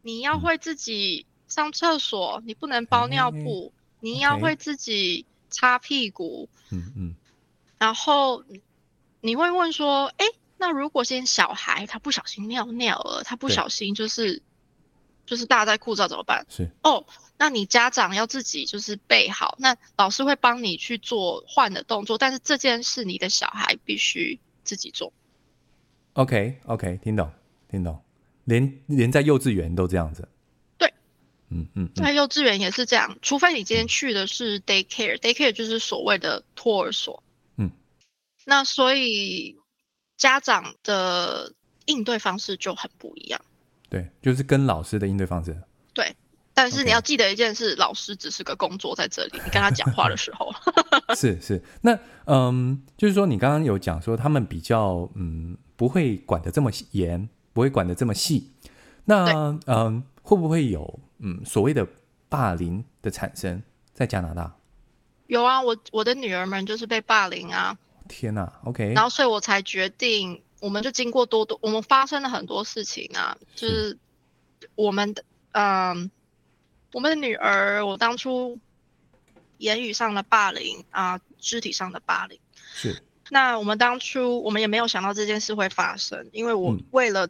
[0.03, 6.49] 你要会自己上厕所，嗯、你不能包尿布，嗯、你要会自己擦屁股。
[6.71, 7.15] 嗯嗯。
[7.79, 8.45] 然后
[9.21, 10.27] 你会问说：“哎，
[10.57, 14.41] 那如果现在小孩他不小心尿尿了，他不小心就是
[15.27, 16.71] 就是大在裤罩怎么办？”是。
[16.83, 17.05] 哦，
[17.37, 25.13] 那你家长要自己就是备好，那老师会帮你去做换的动作，但是这件事你的小孩必须自己做。
[26.15, 27.31] OK，OK，okay, okay, 听懂，
[27.71, 27.99] 听懂，
[28.45, 30.29] 连连在幼稚园都这样子。
[30.77, 30.93] 对，
[31.49, 37.23] 嗯嗯，嗯，在幼稚园也是这样，除非你今天去的是 daycare，daycare、嗯、就是所谓的托儿所。
[37.57, 37.71] 嗯，
[38.45, 39.57] 那所以
[40.19, 41.55] 家长的
[41.87, 43.41] 应对方式就很不一样。
[43.89, 45.57] 对，就是跟老师的应对方式。
[45.95, 46.15] 对，
[46.53, 47.79] 但是你要记得一件事，Okay.
[47.79, 50.53] 老师只是个工作在这里，你跟他讲话的时候。
[51.17, 55.57] 是是，那嗯，就是说你刚刚有讲说他们比较嗯。
[55.83, 58.53] 不会管得这么严，不会管得这么细。
[59.05, 61.85] 那嗯，会不会有嗯所谓的
[62.29, 63.61] 霸凌的产生？
[63.93, 64.55] 在加拿大。
[65.27, 67.77] 有啊，我我的女儿们就是被霸凌啊。
[68.07, 68.93] 天哪，OK。
[68.93, 73.99] 然后所以我才决定，我们就经过多多，我们发生了很多事情啊，就是
[74.77, 76.09] 我们的嗯，
[76.93, 78.57] 我们的女儿，我当初
[79.59, 82.39] 言语上的霸凌啊，肢体上的霸凌。
[82.73, 83.03] 是。
[83.33, 87.27] 那我们当初我们也没有想到这件事会发生，因为我为了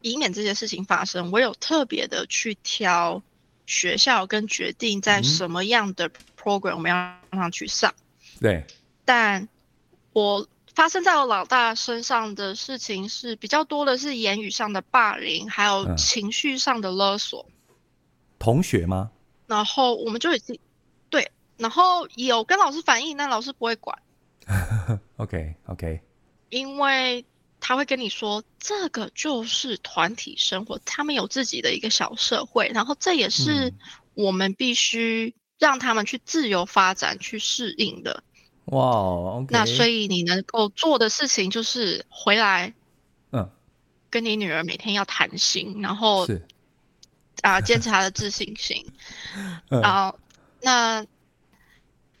[0.00, 3.22] 以免这件事情发生，嗯、我有特别的去挑
[3.66, 6.10] 学校跟决定在什么样的
[6.42, 7.94] program 我们要让他去上。
[8.40, 8.64] 对。
[9.04, 9.46] 但
[10.14, 17.44] 我发生在我老大身上的事情是比较多的是言语上的霸凌，还有情绪上的勒索。
[17.50, 17.76] 嗯、
[18.38, 19.10] 同学吗？
[19.46, 20.58] 然后我们就已经
[21.10, 23.98] 对，然后有跟老师反映，但老师不会管。
[25.16, 26.00] OK OK，
[26.50, 27.24] 因为
[27.60, 33.72] 他会跟你说，这个就是团体生活，他们有自己的一个小社会，然后这也是
[34.14, 38.22] 我们必须让他们去自由发展、去适应的。
[38.66, 42.74] 哇那所以你能够做的事情就是回来，
[43.32, 43.50] 嗯，
[44.10, 46.46] 跟你女儿每天要谈心，然后是。
[47.42, 48.86] 啊，坚持她的自信心，
[49.70, 50.18] 嗯、然后
[50.60, 51.06] 那。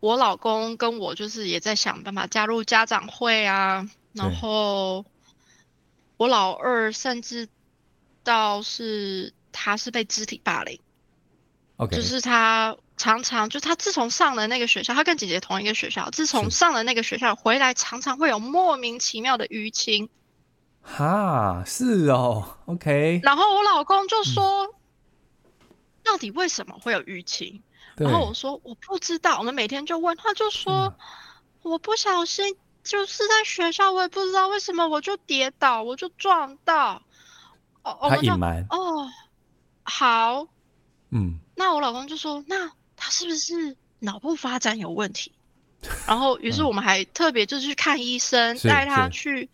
[0.04, 5.06] 我老公跟我就是也在想办法加入家长会啊，然后
[6.18, 7.48] 我老二甚至
[8.22, 10.78] 到是他是被肢体霸凌
[11.78, 20.10] ，OK，就是他常常就他自从上了那个学校，他跟姐姐同一个学校，自从上了那个学校回来，常常会有莫名其妙的淤青。
[20.82, 23.20] 哈，是哦，OK。
[23.22, 24.74] 然后我老公就说，嗯、
[26.02, 27.62] 到底为什么会有淤青？
[27.96, 30.94] 然后我说我不知道，我们每天就问，他就说、嗯、
[31.62, 37.02] 我不小心就是在学校，我也不知道为什么我就跌倒，我就撞到。
[37.82, 38.66] 哦，他隐瞒。
[38.70, 39.08] 哦，
[39.82, 40.46] 好，
[41.10, 41.38] 嗯。
[41.54, 45.32] 那我老公就说，那他是不是脑部发展有问题？
[46.06, 49.50] 然后于是我们还特别就是去看医生，带、嗯、他去。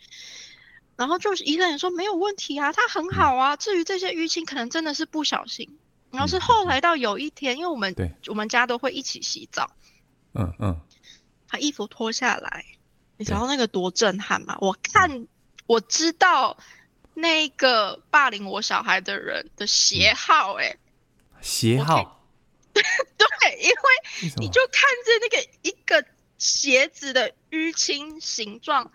[0.96, 3.54] 然后就是医生也说没有问题啊，他很好啊。
[3.54, 5.78] 嗯、至于这些淤青，可能真的是不小心。
[6.10, 7.94] 然后是后来到有一天，嗯、因为我们
[8.26, 9.70] 我们家都会一起洗澡，
[10.34, 10.80] 嗯嗯，
[11.48, 12.64] 把衣服脱下来，
[13.16, 14.58] 你知道那个多震撼吗？
[14.60, 15.26] 我看
[15.66, 16.56] 我知道
[17.14, 20.78] 那个霸凌我小孩的人的鞋号、欸，哎、
[21.34, 22.26] 嗯，鞋号，
[22.72, 22.82] 对，
[23.62, 26.04] 因为你就看着那个一个
[26.38, 28.90] 鞋子的淤青形状，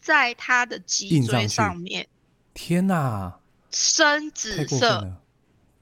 [0.00, 2.06] 在他的脊椎上面，
[2.54, 3.40] 天哪，
[3.72, 5.20] 深紫色。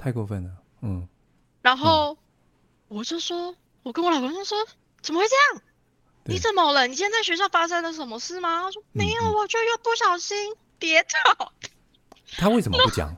[0.04, 0.50] 太过分了，
[0.82, 1.08] 嗯，
[1.62, 2.18] 然后
[2.88, 4.58] 我就说，嗯、我跟我老公就说，
[5.00, 5.62] 怎么会这样？
[6.24, 6.86] 你怎么了？
[6.86, 8.60] 你今天在学校发生了什么事吗？
[8.64, 10.36] 他说没有，我就又不小心
[10.78, 11.54] 跌倒。
[12.36, 13.16] 他为什么不讲？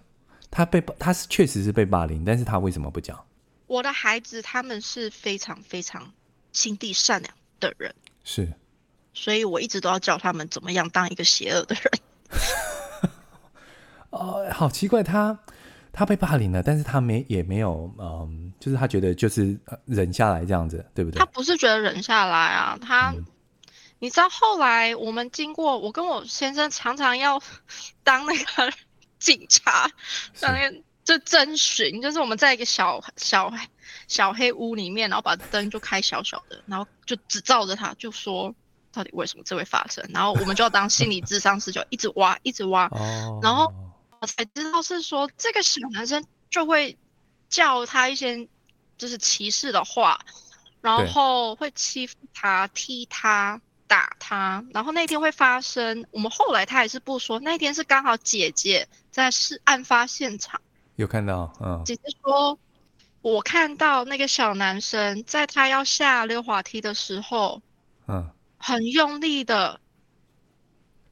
[0.49, 3.27] 他被他是确实是被霸凌，但是他为什么不讲？
[3.66, 6.12] 我的孩子他们是非常非常
[6.53, 8.53] 心地善良的人，是，
[9.12, 13.11] 所以我一直都要教他们怎么样当一个邪恶的人。
[14.11, 15.40] 哦，好奇怪他。
[15.98, 21.18] 他被霸凌了，但是他没也没有，嗯，就是他觉得就是忍下来这样子，对不对？
[21.18, 23.24] 他不是觉得忍下来啊，他，嗯、
[23.98, 27.40] 你知道后来我们经过，我跟我先生常常要
[28.04, 28.70] 当那个
[29.18, 29.90] 警察，
[30.38, 33.50] 当那个就侦寻，就是我们在一个小小
[34.06, 38.54] 小黑屋里面，然后把灯就开小小的，然后就只照着他，就说
[38.92, 43.72] 到底为什么这会发生，然后我们就要当心理智商师，就一直挖，一直挖，哦、然后。
[44.20, 46.96] 我才知道是说这个小男生就会
[47.48, 48.48] 叫他一些
[48.96, 50.18] 就是歧视的话，
[50.81, 56.07] 然后会欺负他、踢他、打他，然后那天会发生。
[56.11, 60.61] 我们后来他也是不说，那天是刚好姐姐在是案发现场
[60.96, 62.59] 有看到，嗯，姐姐说，
[63.20, 67.61] 我看到那个小男生在他要下溜滑梯的时候，
[68.09, 69.81] 嗯，很用力的。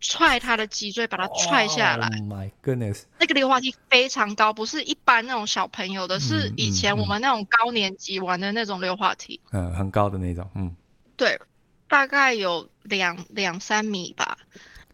[0.06, 2.06] 踹他的脊椎，把他踹下来。
[2.08, 3.04] Oh my goodness！
[3.18, 9.40] 那个溜滑梯非常高，不是一般那种小朋友的，嗯、是以前我们那种高年级玩的那种溜滑梯。
[9.52, 10.48] 嗯，很高的那种。
[10.54, 10.76] 嗯，
[11.16, 11.40] 对，
[11.88, 14.36] 大概有两两三米吧。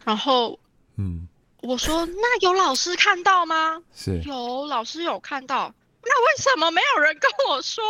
[0.04, 0.58] 然后，
[0.96, 1.28] 嗯，
[1.62, 3.82] 我说那有老师看到吗？
[3.92, 5.74] 是，有老师有看到。
[6.02, 7.84] 那为什么没有人跟我说？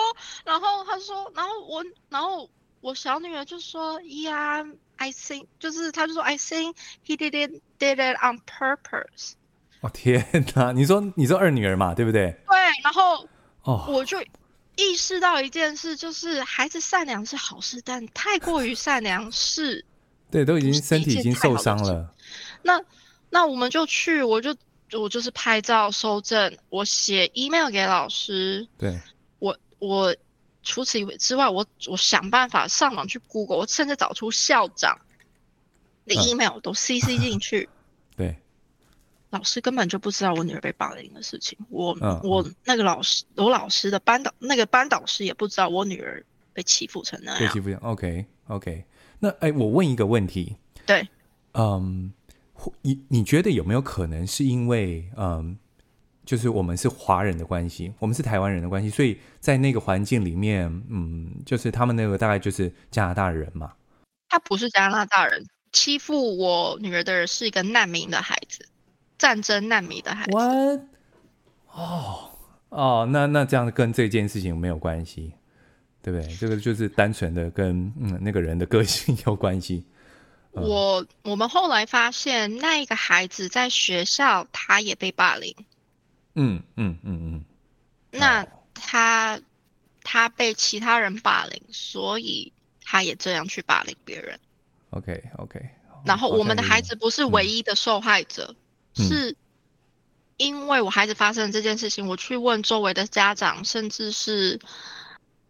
[0.45, 2.49] 然后他说，然后我，然后
[2.81, 4.65] 我小女儿就说呀。
[4.97, 6.75] I think 就是，她就说 I think
[7.07, 9.33] he did it did it on purpose。
[9.81, 10.23] 哦天
[10.55, 10.73] 哪！
[10.73, 12.37] 你说你说二女儿嘛，对不对？
[12.47, 13.27] 对，然后
[13.63, 14.21] 哦，我就
[14.77, 19.83] 意识到一件事，就是孩子善良是好事，但太过于善良是，
[20.31, 22.15] 对，都已经身体已经受伤了。
[22.63, 22.79] 那
[23.31, 24.55] 那我们就去，我就
[24.93, 28.69] 我就是拍照收证，我写 email 给老师。
[28.77, 29.01] 对，
[29.39, 30.15] 我我
[30.63, 34.99] 除此以之外，我我想办法上网去 Google，我甚至找出校长
[36.05, 37.69] 的 email 都 CC 进去。
[38.17, 38.37] 对，
[39.31, 41.59] 老师根本就不知道我女儿被霸凌的事情。
[41.71, 47.41] 我、嗯、我那个老师，我老师的班导那个班导师也不知道我女儿被欺负成那样。
[47.41, 48.85] 被欺负成，OK OK。
[49.19, 50.57] 那哎，我问一个问题。
[50.85, 51.09] 对，
[51.55, 52.13] 嗯，
[52.83, 55.59] 你你觉得有没有可能是因为嗯？
[56.31, 63.73] 就是我们是华人的关系，我们是台湾人的关系，所以在那个环境里面，嗯，就是他们那个大概就是加拿大人嘛。
[64.29, 68.65] 他不是加拿大人，欺负我女儿的人是一个难民的孩子，
[69.19, 70.31] 战争难民的孩子。
[70.31, 70.81] What？
[71.73, 72.31] 哦
[72.69, 75.33] 哦，那那这样跟这件事情没有关系，
[76.01, 76.37] 对不对？
[76.37, 79.85] 这个就是单纯的跟嗯那个人的个性有关系。
[80.53, 85.53] 嗯、我我们后来发现，那一个孩子在学校他也被霸凌。
[86.35, 87.45] 嗯嗯嗯嗯，
[88.13, 89.43] 那他、哦、
[90.03, 92.53] 他被其他人霸凌，所以
[92.85, 94.39] 他也这样去霸凌别人。
[94.91, 95.61] OK OK。
[96.05, 98.55] 然后我们的孩子不是唯一的受害者，
[98.97, 99.37] 嗯、是
[100.37, 104.61] 因为我孩子发生了这件事情，我去问周围的家长，甚至是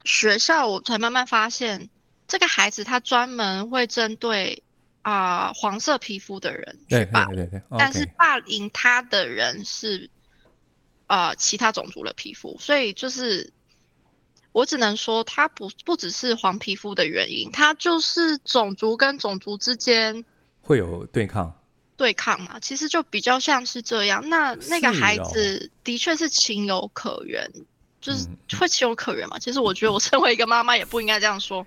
[0.05, 1.91] 学校，我才慢慢发现，
[2.27, 4.63] 这个孩子他专门会针对
[5.03, 10.09] 啊、呃、黄色皮肤的人去霸对对对，但是霸凌他的人是。
[11.11, 13.53] 啊、呃，其他种族的皮肤，所以就是
[14.53, 20.25] 我只能说，它不不只是黄皮肤的原因，它就是种族跟种族之间
[20.61, 21.53] 会有对抗，
[21.97, 24.29] 对抗嘛，其实就比较像是这样。
[24.29, 27.67] 那那个孩子的确是情有可原，哦、
[28.01, 29.37] 就是会情有可原嘛。
[29.41, 31.67] 其实我觉得我身为一个妈妈，也不应该这样说。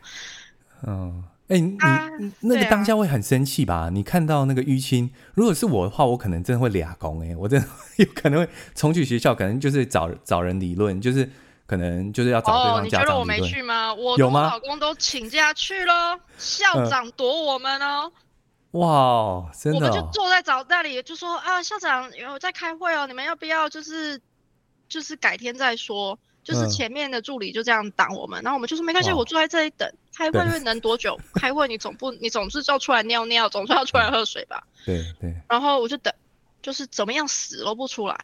[0.87, 1.21] 嗯。
[1.53, 2.09] 哎、欸，你、啊、
[2.41, 3.75] 那个当下会很生气吧？
[3.75, 11.29] 啊、你看到那个淤青，如果是我的话，我可能真的会俩工哎，我真的有可能会冲去学校，可能就是找找人理论，就是
[11.67, 13.11] 可能就是要找对方家长理论。
[13.11, 13.93] 哦，你觉得我没去吗？
[13.93, 18.11] 我跟我老公都请假去了，校长躲我们哦。
[18.71, 24.19] 哇，真的、哦，我们就坐在早那里，就说啊，校长有在开会哦，你们要不要就是
[24.89, 26.17] 就是改天再说？
[26.43, 29.89] 就是前面的助理就这样挡我们，嗯、然后我们就说没关系，我坐在这里等。
[30.15, 31.19] 开会会能多久？
[31.33, 34.63] 开会你总不你总是要出来尿尿，总是要出来喝水吧？
[34.85, 35.31] 对对。
[35.31, 36.13] 对然后我就等，
[36.61, 38.15] 就是怎么样死都不出来。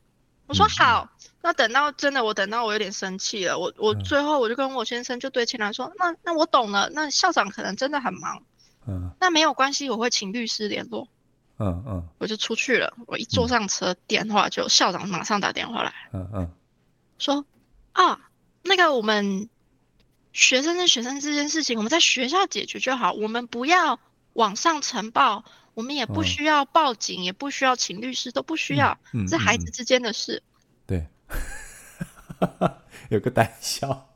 [0.45, 8.43] 我说好，嗯、那等到真的我等到我有点生气了，我我最后我就跟我先生就对前来说，嗯、那那我懂了，那校长可能真的很忙。
[8.85, 9.09] 嗯。
[9.19, 11.07] 那没有关系，我会请律师联络。
[11.57, 12.07] 嗯嗯。
[12.19, 15.91] 我就出去了，我一坐上车，电话就校长马上打电话来。
[16.13, 16.51] 嗯嗯。
[17.17, 17.43] 说。
[17.93, 18.29] 啊，
[18.63, 19.49] 那个我们
[20.31, 23.99] 学生跟学生这件事情，我们在学校解决就好，我们不要
[24.33, 30.43] 网上呈报，我们也不需要报警，嗯、也不需要请律师，都不需要，嗯嗯、是孩子之间的事。
[30.85, 31.07] 对，
[33.09, 34.09] 有个胆小，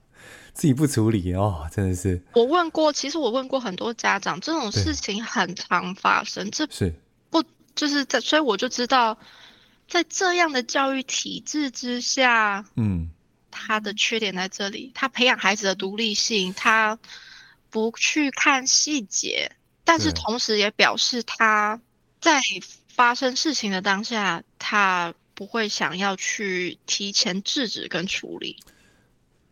[0.53, 2.21] 自己不处理哦，真的是。
[2.33, 6.93] 我问过，其实我问过很多家长，这种事情很常发生，对这是
[7.31, 7.43] 不
[7.75, 9.17] 就是在，所以我就知道，
[9.89, 13.09] 在这样的教育体制之下，嗯。
[13.53, 16.97] 他的缺点在这里，他培养孩子的独立性，他
[17.69, 19.51] 不去看细节，
[19.83, 21.79] 但是同时也表示他
[22.19, 22.41] 在
[22.89, 28.57] 发生事情的当下，他不会想要去提前制止跟处理。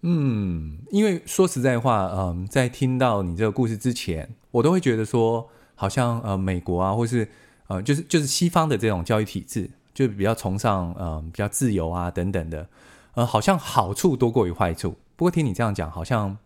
[0.01, 7.29] 嗯，因为说实在话，嗯，在听到你这个故事之前，我都会觉得说，好像呃，美国啊，或是
[7.67, 12.67] 呃，就是就是西方的这种教育体制，就比较崇尚嗯，比较自由啊等等的。
[13.13, 14.97] 呃，好像好处多过于坏处。
[15.15, 16.37] 不过听你这样讲，好像，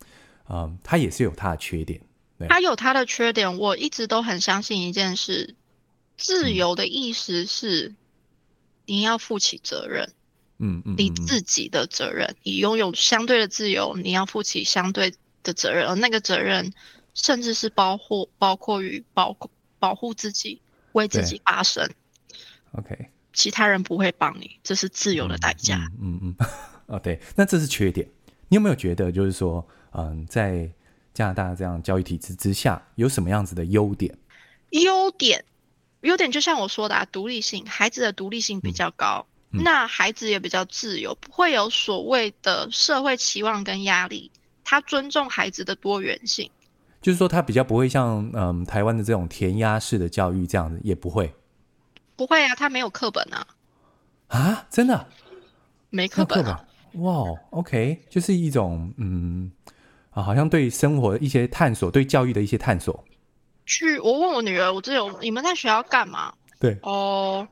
[0.49, 2.01] 嗯、呃，他也是有他的缺点。
[2.49, 3.57] 他有他的缺点。
[3.57, 5.55] 我一直都很相信一件事：
[6.17, 7.93] 自由的意思是
[8.85, 10.11] 你要负起责任。
[10.57, 15.13] 嗯嗯，你自己的责任，你拥有相对的自由，你要负起相对
[15.43, 15.87] 的责任。
[15.87, 16.73] 而那个责任，
[17.13, 19.35] 甚至是包括包括于保
[19.79, 20.61] 保护自己，
[20.93, 21.89] 为自己发声。
[22.71, 23.09] OK。
[23.35, 25.87] 其他人不会帮你，这是自由的代价。
[26.01, 26.35] 嗯嗯，
[26.87, 28.07] 哦对，那这是缺点。
[28.47, 30.67] 你有没有觉得，就是说，嗯，在
[31.13, 34.17] 加拿大这样教育体制之下，有什么样子的优点？
[34.71, 35.45] 优点，
[36.01, 44.31] 优点就像我说的啊，独立性，孩子的独立性比较高，那孩子也比较自由，不会有所谓的社会期望跟压力。
[44.63, 46.49] 他尊重孩子的多元性，
[47.01, 51.33] 就是说，他比较不会像嗯台湾的这种填鸭式的教育这样子，也不会。
[52.15, 53.47] 不会啊，他没有课本啊！
[54.27, 55.07] 啊，真的
[55.89, 56.63] 没课本啊？
[56.93, 59.51] 哇，OK，就是一种嗯
[60.11, 63.03] 啊，好像对生活的一些探索，对教育的一些探索。
[63.65, 66.33] 去，我问我女儿，我这有你们在学校干嘛？
[66.59, 67.45] 对哦，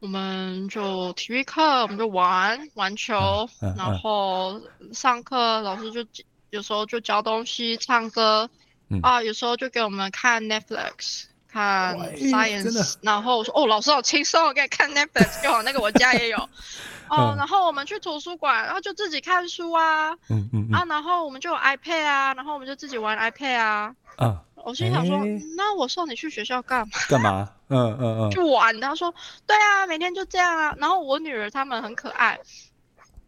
[0.00, 4.60] 我们就体育课，我们就玩玩球，然后
[4.92, 6.04] 上课老师就
[6.50, 8.48] 有时候就教东西、唱歌，
[8.90, 11.24] 嗯、啊，有时候就给我们看 Netflix、
[11.54, 16.36] 看 Science，、欸、然后我说哦，老师好轻松，我给你看 Netflix 那个我家也有。
[17.08, 23.94] 哦，嗯、然后我们去图书馆，然后就自己看书啊，嗯嗯，嗯啊，然后我们就有 iPad 啊，然后我们就自己玩 iPad 啊。
[24.16, 26.98] 啊，我心想说，欸、那我送你去学校干嘛？
[27.08, 27.52] 干嘛？
[27.68, 28.80] 嗯嗯嗯，去玩。
[28.80, 29.14] 他说，
[29.46, 30.74] 对啊，每天就这样啊。
[30.78, 32.40] 然后我女儿他们很可爱，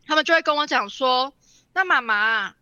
[0.06, 1.32] 他们就会跟我讲说，
[1.72, 2.54] 那妈妈，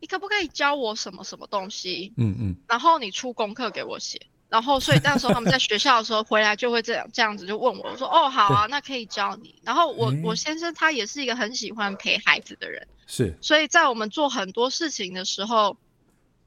[0.00, 2.12] 你可不可以教我什么什么东西？
[2.16, 4.20] 嗯嗯，然后你出功课给我写。
[4.50, 9.54] 然后，所以那时候他们在学校的时候回来就会这样这样子就问我，我说哦好啊，那可以教你。
[9.62, 15.76] 然后我我先生他也是一个很喜欢陪孩子的人，是，所以在我们做很多事情的时候，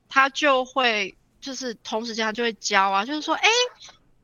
[0.09, 3.47] 他就会就是同时间他就会教啊，就是说哎，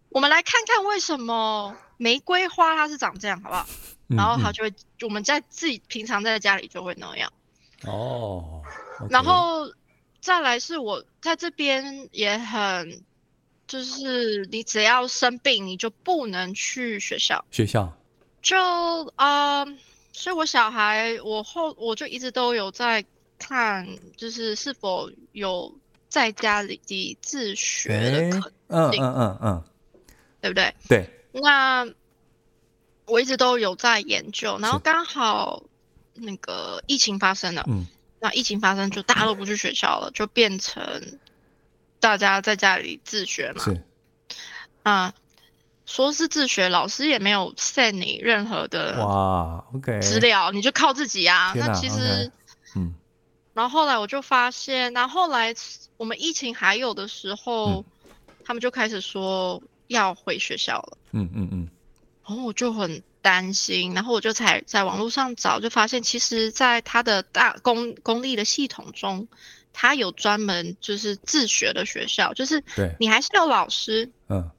[0.09, 3.67] 我们来看看为什么玫瑰花它是长这样，好不好？
[4.07, 7.31] 然后他就会我们在自己平常在家里就会那样。
[7.83, 8.63] 哦，
[9.11, 9.71] 然后
[10.19, 13.03] 再来是我在这边也很。
[13.67, 17.43] 就是你只要生病，你就不能去学校。
[17.51, 17.91] 学校
[18.41, 18.55] 就
[19.15, 19.77] 啊、呃，
[20.13, 23.03] 所以我小孩，我后我就一直都有在
[23.37, 27.89] 看，就是是否有在家里自学
[28.31, 29.03] 的可能性。
[29.03, 29.63] 嗯嗯嗯嗯，
[30.39, 30.73] 对不对？
[30.87, 31.09] 对。
[31.33, 31.87] 那
[33.05, 35.63] 我一直都有在研究，然后刚好
[36.13, 37.85] 那个疫情发生了，嗯，
[38.21, 41.19] 那疫情发生就大家都不去学校了，就变成。
[41.99, 43.63] 大家在家里自学嘛？
[43.63, 43.83] 是。
[44.83, 45.13] 啊，
[45.85, 51.53] 说是自学，老师也没有 send 你任何的哇，OK 资料，你就靠自己啊。
[51.55, 52.31] 哪那其实，okay.
[52.75, 52.95] 嗯。
[53.53, 55.53] 然后后来我就发现，然后后来
[55.97, 57.85] 我们疫情还有的时候，嗯、
[58.45, 60.97] 他们就开始说要回学校了。
[61.11, 61.69] 嗯嗯嗯。
[62.25, 69.27] 然后我就很担心，然后我就才在网络上找，就发现其实，在他的大公公立的系统中。
[69.79, 72.63] 他有专门就是自学的学校，就是
[72.99, 74.49] 你还是有老师，嗯，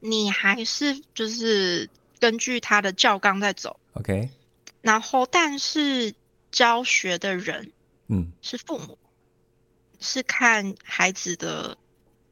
[0.00, 1.88] 你还是就是
[2.18, 4.28] 根据他的教纲在走，OK，
[4.80, 6.12] 然后但是
[6.50, 7.70] 教学的人，
[8.08, 8.98] 嗯，是父母，
[10.00, 11.78] 是看孩子的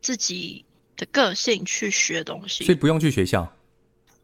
[0.01, 0.65] 自己
[0.97, 3.55] 的个性去学东西，所以不用去学校，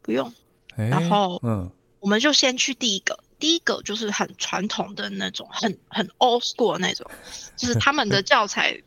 [0.01, 0.33] 不用，
[0.75, 1.71] 欸、然后嗯，
[2.01, 3.23] 我们就先去第一个。
[3.37, 7.05] 第一个就是很传统的那种，很很 old school 那种，
[7.57, 8.81] 就是他们的教材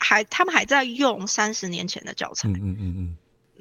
[0.00, 3.16] 还他们还在用三十年前的教材，嗯嗯嗯嗯，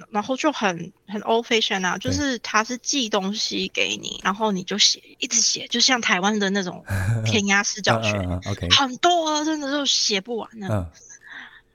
[0.10, 6.84] 然后就很很 old fashion 啊，就是他是寄东西给你，然后你就写，一直写，就像台湾的那种
[7.24, 8.12] 填鸭式教学
[8.50, 10.68] ，OK，很多啊，真的就写不完呢。
[10.72, 10.90] 嗯，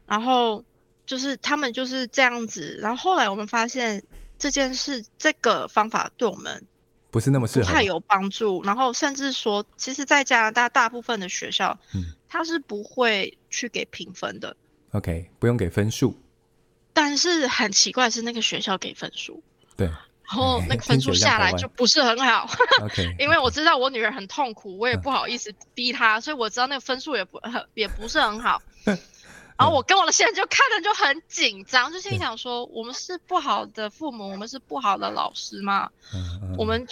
[0.07, 0.65] 然后
[1.07, 4.03] 就是他们就是这样子，然后后来我们发现
[4.37, 6.67] 这件事，这个方法对我们。
[7.13, 8.61] 不是那么适合，不太有帮助。
[8.65, 14.57] 然后甚至说，其实，在加拿大大部分的学校，嗯，他是不会去给评分的。
[14.93, 16.19] OK，不用给分数。
[16.95, 19.43] 但是很奇怪是那个学校给分数，
[19.77, 19.97] 对，然
[20.37, 22.49] 后那个分数下来就不是很好。
[22.83, 28.61] OK， 因为我知道我女儿很痛苦，我也不好意思逼她，嗯、所以我知道那个分数也不很 也不是很好。
[29.63, 35.89] 然后我跟我的先生就看着就很紧张，就心想说：我们是不好的父母，我们是不好的老师吗？
[36.59, 36.85] 我们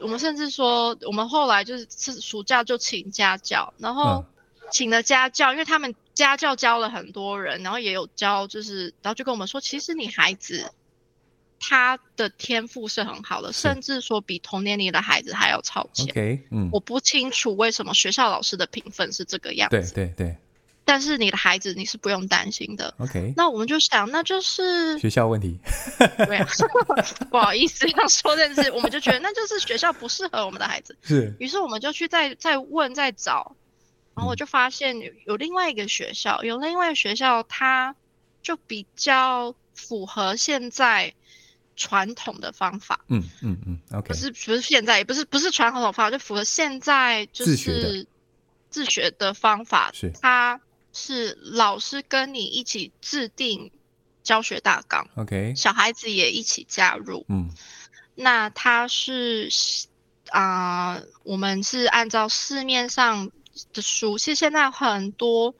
[0.00, 4.24] 我们甚至说，我们后来就是是暑假就请家教，然后
[4.72, 10.72] 请了家教，因为他们家教教了很多人，然后也有教，就是然后就跟我们说，其实你孩子
[11.60, 16.06] 他的天赋是很好的，甚至说比同年龄的孩子还要超前。
[16.06, 19.92] OK，嗯，我不清楚为什么学校老师的评分是这个样子。
[19.92, 20.36] 对对对。
[20.88, 23.34] 但是你的孩子你是不用担心的，OK？
[23.36, 25.58] 那我们就想，那就是学校问题。
[26.16, 26.46] 对啊，
[27.28, 30.96] 不好意思要说，但是我们就觉得那就是学校不适合我们的孩子。
[31.02, 31.34] 是。
[31.40, 33.56] 于是我们就去再再问再找，
[34.14, 37.96] 然后我就发现有有另外一个学校，有另外一个学校，它
[38.40, 41.12] 就比较符合现在
[41.74, 43.00] 传统的方法。
[43.08, 44.06] 嗯嗯嗯，OK。
[44.06, 48.06] 不是不是现在，也不是不是传统的方法，就符合现在就是
[48.70, 49.90] 自学的方法。
[49.92, 50.12] 是。
[50.22, 50.60] 它。
[50.96, 53.70] 是老师跟你一起制定
[54.22, 57.50] 教学大纲，OK，小孩子也一起加入，嗯，
[58.14, 59.48] 那他是
[60.30, 63.30] 啊、呃，我们是按照市面上
[63.72, 65.54] 的书，其实现在很多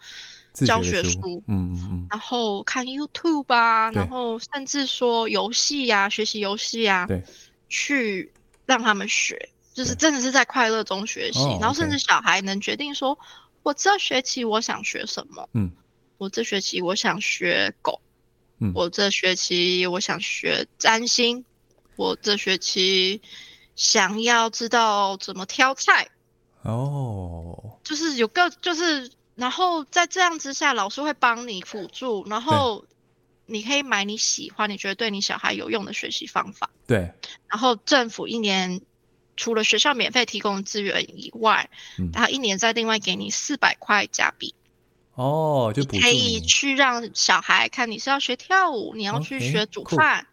[0.53, 1.45] 教学书，书。
[1.47, 7.23] 嗯嗯嗯，然后看 YouTube 啊，然后甚至说游戏呀，学习游戏啊，对，
[7.69, 8.33] 去
[8.65, 13.19] 让他们学，就是真的是在快乐中学习，然后甚至小孩能决定说。
[13.67, 15.49] 我这学期我想学什么？
[15.53, 15.73] 嗯，
[16.19, 18.01] 我这学期我想学狗。
[18.61, 21.45] 嗯，我这学期我想学占星。
[21.97, 23.21] 我这学期
[23.75, 26.11] 想要知道怎么挑菜。
[26.63, 32.85] 哦，就是有个就是然后在这样之下，老师会帮你辅助，然后
[33.47, 36.71] 你可以买你喜欢、你觉得对你小孩有用的学习方法。
[36.87, 37.11] 对。
[37.49, 38.81] 然后政府一年
[39.37, 41.69] 除了学校免费提供资源以外，
[41.99, 44.55] 嗯，然后一年再另外给你四百块加币。
[45.15, 50.27] 哦，就可以去让小孩看你是要学跳舞，你要去学煮饭，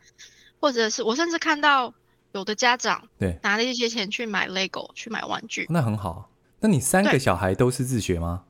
[0.59, 1.93] 或者是我甚至看到
[2.33, 6.29] 有的家长对拿了一些钱去买 Lego 去买玩具，那很好。
[6.59, 8.43] 那你三个小孩都是自学吗？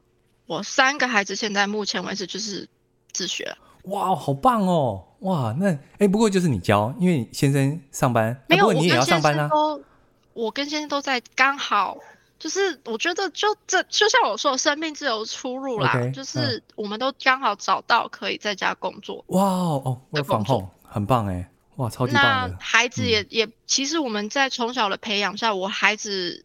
[0.46, 2.68] 我三个孩子现在目前为止就是
[3.12, 3.56] 自学。
[3.84, 5.06] 哇，好棒哦！
[5.20, 9.44] 哇，那哎，不过就是你教，因为先生上班，没有，啊、你也要上班啊。
[9.44, 9.84] 我跟先生都
[11.02, 11.98] 在刚好。
[12.40, 15.94] 就是我觉得就这就像我说的，生命自由出入啦。
[15.96, 19.24] Okay, 就是我们都刚好找到可以在家工作。
[19.28, 22.50] 哇哦，我防后很棒哎，哇，超级棒。
[22.50, 26.44] 那孩子也、嗯、也，其实我们在从小的培养下，我孩子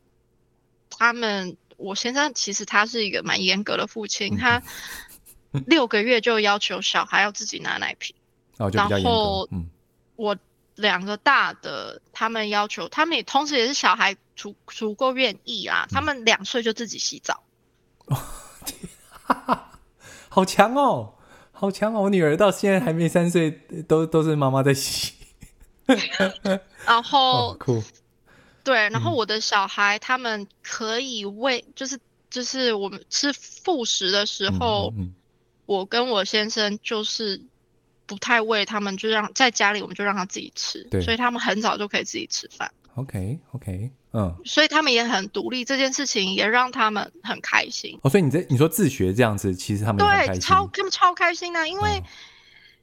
[0.88, 4.62] 他们，我先生其实他是一个蛮严格的父亲，嗯、他
[5.66, 8.14] 六个月就要求小孩要自己拿奶瓶，
[8.58, 9.48] 哦、然后
[10.14, 10.36] 我
[10.78, 14.16] 两个大的，他们要求，他们也同时也是小孩。
[14.38, 15.88] 足足够愿意啊！
[15.90, 17.42] 他们两岁就自己洗澡，
[18.06, 18.16] 嗯、
[20.30, 21.14] 好强哦，
[21.50, 22.02] 好强哦！
[22.02, 23.50] 我女儿到现在还没三岁，
[23.88, 25.12] 都都是妈妈在洗。
[26.86, 27.82] 然后、哦、
[28.62, 31.98] 对，然后我的小孩他们可以喂，就是
[32.30, 35.14] 就是我们吃副食的时候，嗯嗯嗯、
[35.66, 37.42] 我跟我先生就是
[38.08, 42.72] 不太喂他们，就让在家里我们就让他自己吃，对，所以他们很早就可以自己吃饭。
[42.96, 43.92] OK OK。
[44.14, 48.00] 嗯，所以他们也很独立，这件事情也让他们很开心。
[48.02, 49.98] 哦，所以你这你说自学这样子，其实他们。
[49.98, 52.02] 对，超他们超开心的，因为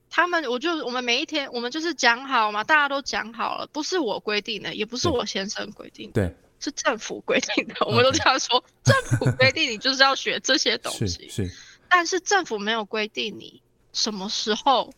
[0.07, 7.76] 他们，我就我们每一天，我们就是讲好嘛，大家都讲好了，不是我规定的，也不是我先生规定的，对，是政府规定的。
[7.88, 11.51] 我们都这样说，政府规定你就是要学这些东西， 是，是，
[11.89, 14.93] 但是政府没有规定你什么时候。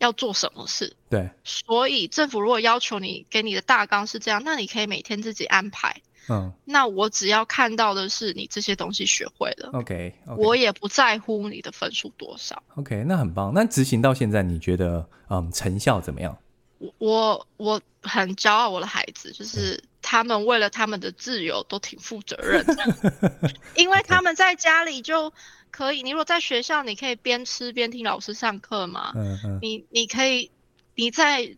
[0.00, 0.94] 要做什么事？
[1.08, 6.02] 对，所以政府如果要求你给你的大纲是这样，那你可以每天自己安排。
[6.28, 9.70] 嗯，那我只要看到的是你这些东西学会了。
[9.72, 10.34] OK，, okay.
[10.36, 12.62] 我也不在乎你的分数多少。
[12.76, 13.52] OK，那很棒。
[13.54, 16.36] 那执行到现在，你觉得嗯成效怎么样？
[16.78, 25.32] 我我我很骄傲，我的孩子就是他们为了他们的自由都挺负责任的， 因为他们在家里就。
[25.70, 29.12] 可以，你如果在学校，你可以边吃边听老师上课嘛。
[29.14, 29.58] 嗯嗯。
[29.62, 30.50] 你你可以，
[30.94, 31.56] 你在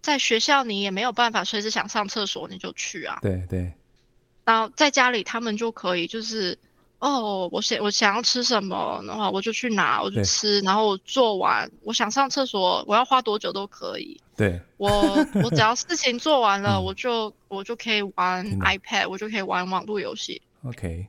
[0.00, 3.18] 在学校，你也没有办法随时想上厕所你就去啊。
[3.20, 3.72] 对对。
[4.44, 6.58] 然后在家里，他们就可以，就是
[6.98, 14.20] 哦，我想我想要吃什么，的话我就去拿，我就吃，然后我做完，我想上厕所，我要花多久都可以。
[14.36, 14.60] 对。
[14.76, 14.90] 我
[15.44, 20.40] 我只要事情做完了，嗯、我就我就可以玩 iPad，我就可以玩网络游戏。
[20.64, 21.06] OK。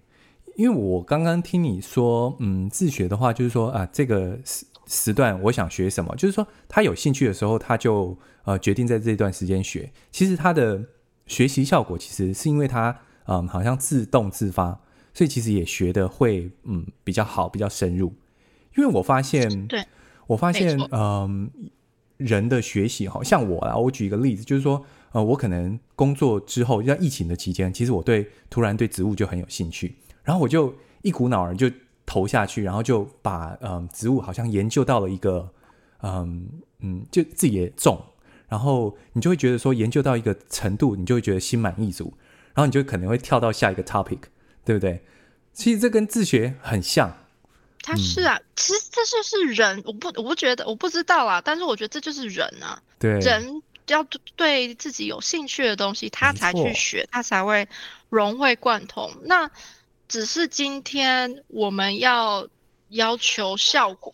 [0.56, 9.92] 因为我刚刚听你说，嗯，自学的话，就是说啊，这个时时段我想学什么，就是说他有兴趣的时候，他就呃决定在这段时间学。
[10.12, 10.84] 其实他的
[11.26, 14.82] 学习效果，其实是因为他嗯好像自动自发，
[15.14, 18.14] 所以其实也学的会嗯比较好，比较深入。
[18.76, 19.84] 因为我发现，对，
[20.28, 21.50] 我发现嗯
[22.18, 29.96] 人的学习，好像我啊，我举一个例子，就是说呃我可能工作之后，在疫情的期间，其实我对突然对植物就很有兴趣。
[30.24, 31.70] 然后我就一股脑儿就
[32.06, 35.50] 投下去，然后就把嗯植物好像研究到了一个
[36.02, 36.48] 嗯
[36.80, 38.04] 嗯，就自己也种，
[38.48, 42.14] 然后你就会觉得说研究到一个程度，你就会觉得心满意足，
[42.54, 44.20] 然后你就可能会跳到下一个 topic，
[44.66, 45.04] 对不对？
[45.54, 47.18] 其实这跟自学很像。
[47.84, 54.06] 他是啊，嗯、其实这就是人，我不我不觉得我不知道啊，但是我觉得这就是人啊，对，人要
[54.36, 57.68] 对自己有兴趣的东西，他才去学，他才会
[58.10, 59.12] 融会贯通。
[59.24, 59.50] 那
[60.12, 62.46] 只是今天我们要
[62.90, 64.14] 要求效果，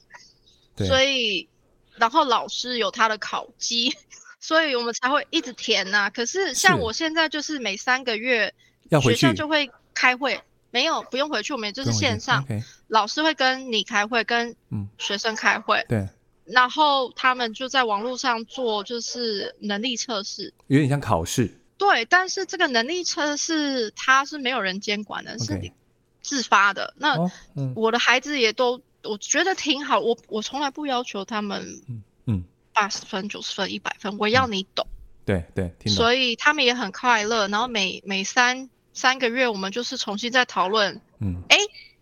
[0.78, 1.50] 所以
[1.96, 3.92] 然后老师有他的考绩，
[4.40, 6.10] 所以我们才会一直填呐、啊。
[6.12, 8.54] 可是像我现在就是每三个月
[9.02, 10.40] 学校就会开会，
[10.70, 12.46] 没有不用回去，我们就是线上，
[12.88, 14.56] 老师会跟你开会，跟
[15.00, 16.08] 学生开会，对，
[16.46, 25.72] 然后他们就在网络上做就是能力测试，有点像考试，对，但是这个能力测试它是没有人监管的，是你。
[26.28, 27.16] 自发的，那
[27.74, 29.98] 我的孩子也都，我觉得挺好。
[29.98, 34.86] 我我从来不要求他们，嗯嗯，八十分、九十分、一百分，我要你懂。
[34.86, 35.94] 嗯、对对，听。
[35.94, 37.48] 所以他们也很快乐。
[37.48, 41.00] 然后每每三三个月，我们就是重新再讨论。
[41.20, 41.58] 嗯，哎，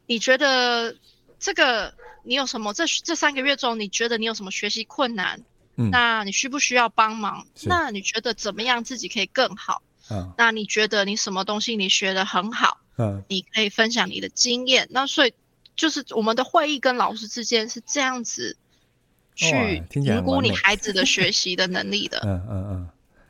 [0.07, 0.95] 你觉得
[1.39, 2.73] 这个你有什么？
[2.73, 5.43] 这这三个月中，你觉得你有什么学习困难？
[5.75, 7.45] 嗯，那你需不需要帮忙？
[7.65, 9.83] 那你觉得怎么样自己可以更好？
[10.09, 12.79] 嗯，那你觉得你什么东西你学的很好？
[12.97, 14.87] 嗯，你可以分享你的经验。
[14.91, 15.33] 那所以
[15.75, 18.55] 就是我们的会议跟老师之间是这样子
[19.35, 22.19] 去评估你孩子的学习的能力的。
[22.25, 22.89] 嗯嗯嗯，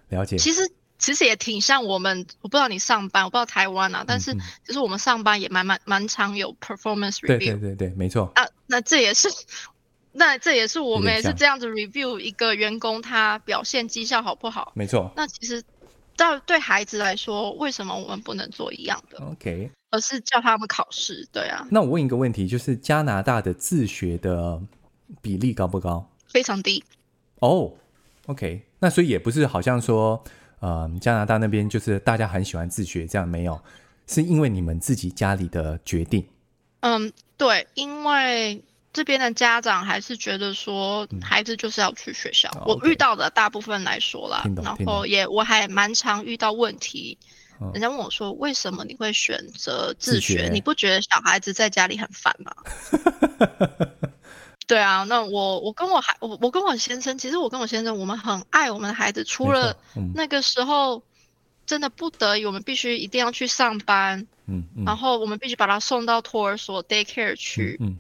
[0.10, 0.38] 了解。
[0.38, 7.28] 其实其实也挺像我们，我不知道你上班，我不知道台湾啊，但是就是我们上班也蛮蛮蛮常有 performance review。
[7.28, 8.32] 对对对对，没错。
[8.36, 9.28] 啊，那这也是，
[10.12, 14.72] 那这也是我们也是这样子 review 一个员工他表现绩效好不好？
[14.76, 15.12] 没错。
[15.16, 15.64] 那其实。
[16.18, 21.68] 但对孩子来说，为什么我们不能做一样的？OK，而是叫他们考试，对啊。
[21.70, 24.62] 那我问一个问题，就是加拿大的自学的
[25.22, 26.10] 比例高不高？
[26.30, 26.84] 非常低。
[27.40, 27.50] 哦、
[28.28, 30.24] oh，OK，那所以也不是好像说，
[30.60, 33.62] 呃，加拿大那边就是大家很喜欢自学，这样没有，
[34.08, 36.26] 是因为你们自己家里的决定。
[36.80, 38.64] 嗯，对，因为。
[38.96, 42.50] 这边的家长还是觉得说，孩子就是要去学校。
[42.56, 47.18] 嗯、我遇到的大部分来说啦，然后也我还蛮常遇到问题，
[47.74, 50.38] 人家问我说，为什么你会选择自学？
[50.38, 52.56] 自学你不觉得小孩子在家里很烦吗？
[54.66, 59.76] 对啊，那我我跟我孩我我跟我先生，其实我跟我先生，我们很爱我们的孩子，除了
[60.14, 61.04] 那个时候
[61.66, 67.90] 真的不得已，我们必须一定要去上班，嗯，嗯然后我们必须把他送到托儿所 daycare 去，嗯。
[67.90, 68.00] 嗯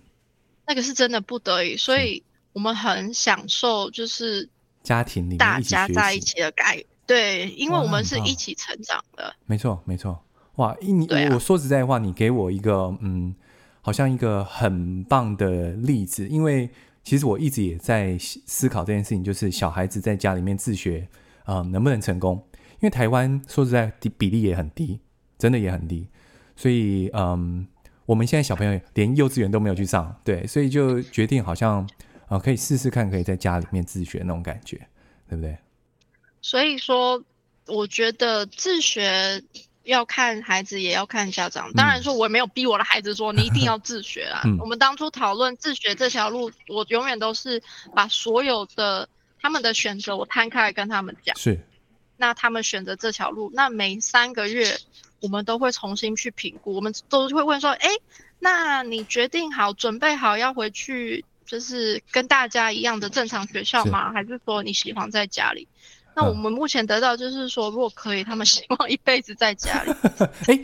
[0.68, 4.49] 那个是真的不得已，所以我们很享受，就是
[4.82, 6.86] 家庭里大家在一起的感觉。
[7.05, 9.36] 对，因为我们是一起成长的。
[9.45, 10.20] 没错，没错。
[10.55, 13.36] 哇，你、啊、我说实在话，你给我一个嗯，
[13.82, 16.28] 好像一个很棒的例子。
[16.28, 16.68] 因为
[17.03, 21.07] 其实我一直也在思考这件事情，就是小孩子在家里面自学
[21.43, 22.43] 啊、呃，能不能成功？
[22.53, 24.99] 因为台湾说实在，比例也很低，
[25.38, 26.07] 真的也很低。
[26.55, 27.68] 所以嗯。
[28.05, 31.81] 我们现在小朋友连幼稚园都没有去上，对，所以就决定好像
[32.27, 34.77] 啊、呃，可以试试看，可以在家里面自学那种感觉，
[35.27, 35.57] 对不对？
[36.41, 37.23] 所以说，
[37.65, 39.41] 我觉得自学
[39.83, 41.73] 要看孩子，也要看家长。
[41.73, 44.41] 当然说，我也没有逼我的孩子说你一定要自学啊。
[44.45, 47.63] 嗯、我们当初讨论自学这条路，我永远都是
[47.95, 49.09] 把所有的
[49.41, 51.35] 他们的选择我摊开来跟他们讲。
[51.35, 51.59] 是。
[52.17, 54.77] 那他们选择这条路，那每三个月。
[55.26, 57.89] 我们都会重新去评估，我们都会问说：“哎，
[58.38, 64.09] 那你决定好、准备好要回去，就是跟大家一样的正常学校吗？
[64.09, 65.67] 是还是说你喜欢在家里？”
[66.15, 69.91] 那我们目前得到就是说，如果可以，他们希望一辈子在家里。
[70.45, 70.63] 哎，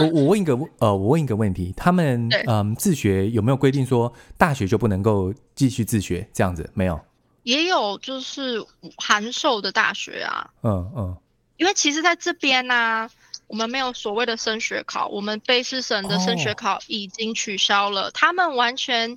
[0.00, 6.70] 我我问一个呃，我问一个问题，他们嗯、呃、自学有没有规定说大学就不能够继续自学这样子？
[6.72, 6.98] 没有，
[7.42, 8.64] 也有就是
[8.96, 10.50] 函授的大学啊。
[10.62, 11.16] 嗯嗯，
[11.58, 13.10] 因为其实在这边呢、啊。
[13.48, 18.08] 我们没有所谓的升学考，我们卑诗省的升学考已经取消了。
[18.08, 19.16] 哦、他们完全，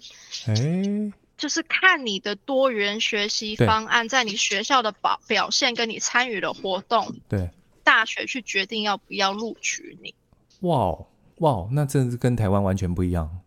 [1.37, 7.49] 就是看你的多元学习方案，在你学校的表表现跟你参与的活动，对，
[7.83, 10.13] 大学去决定要不要录取你。
[10.59, 10.95] 哇
[11.37, 13.39] 哇，那真是跟台湾完全不一样。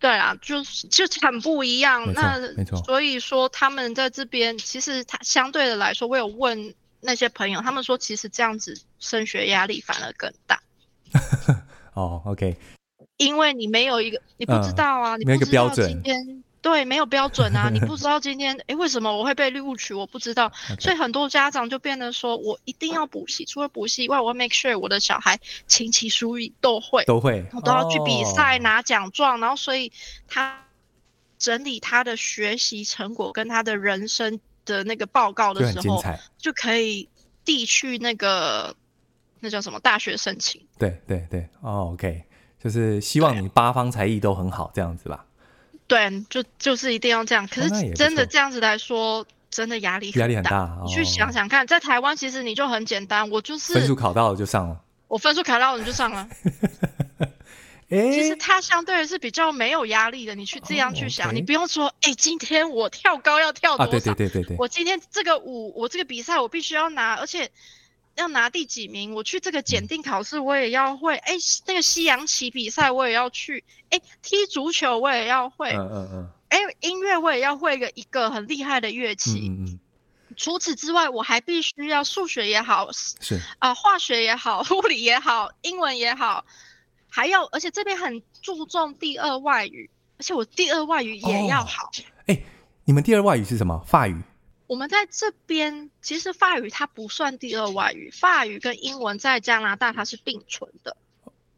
[0.00, 2.12] 对啊，就是就很不一样。
[2.14, 2.82] 那没错。
[2.84, 6.74] 所以说他们在这边，其实他相对的来说，我有问。
[7.00, 10.60] 那些朋友，他们说其实这样子升学压力反而更大。
[11.94, 12.56] 哦，OK，
[13.16, 29.90] 因为你没有一个，你不知道啊，嗯、你不知道今天对没有标准啊，你不知道今天 哎为什么我会被录取，我不知道.所以很多家长就变得说我一定要补习，除了补习以外，我要 make sure 我的小孩琴棋书艺都会，都会，我都要去比赛拿奖状，哦、然后所以
[30.28, 30.64] 他
[31.38, 34.38] 整理他的学习成果跟他的人生。
[34.64, 36.02] 的那个报告的时候，
[36.38, 37.08] 就可以
[37.44, 38.74] 递去那个
[39.40, 40.60] 那叫什么大学申请。
[40.78, 42.24] 对对对，哦，OK，
[42.62, 45.24] 就是希望你八方才艺都很好这样子吧。
[45.86, 47.46] 对，就就是一定要这样。
[47.48, 50.78] 可是真的这样子来说，真的压力压力很大。
[50.84, 56.28] 你去想想看，在台湾其实你就很简单，我就是分数考到了就上了，我分数考到了你就上了。
[57.90, 63.90] 欸、其实它相对是比较没有压力的，你去这样去想，哦 okay、你不用说，哎、欸，今天我跳高要跳多少？
[63.90, 67.50] 啊、对对对对对，我今天这个舞，我这个比赛我必须要拿，而且
[68.14, 69.14] 要拿第几名？
[69.14, 79.80] 我去这个检定考试我也要会，哎、嗯欸，那个西洋棋比赛我也要去，哎、欸，踢足球我也要会，嗯嗯嗯，哎、欸，音乐我也要会一个一个很厉害的乐器，嗯嗯。
[80.36, 86.44] 除此之外，我还必须要数学也好，是啊、呃，化学也好， 物理也好，英文也好。
[87.10, 91.90] 还要，而且这边很注重第二外语，而且我第二外语也要好。
[92.26, 92.44] 哎、哦欸，
[92.84, 93.82] 你们第二外语是什么？
[93.86, 94.16] 法语？
[94.66, 100.96] 我们在这边其实法语它不算第二外语，法语跟英文在加拿大它是并存的。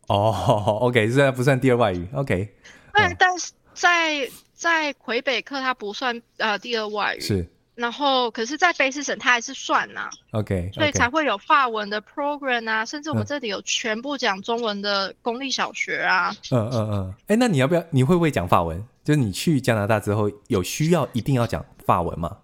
[0.08, 2.54] 哦， OK，这不算第二外语，OK。
[2.94, 7.20] 对，但是在在魁北克它不算呃第二外语。
[7.20, 7.46] 是。
[7.74, 10.10] 然后，可是，在卑诗省，它还是算呐、啊。
[10.32, 16.36] OK，所以才会有法文的 program 啊，甚至我们这里有全部讲中文的公立小学啊。
[16.50, 17.14] 嗯嗯嗯。
[17.28, 17.82] 哎、嗯，那你要不要？
[17.90, 18.84] 你会不会讲法文？
[19.02, 22.36] 就是你去加拿大之后，有需要一定要讲法文吗？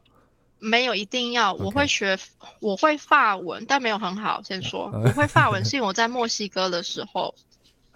[0.61, 2.19] 没有一定要，我会学.
[2.61, 4.43] 我会法文，但没有很好。
[4.43, 7.35] 先说，我会法文 是因为我在墨西哥的时候，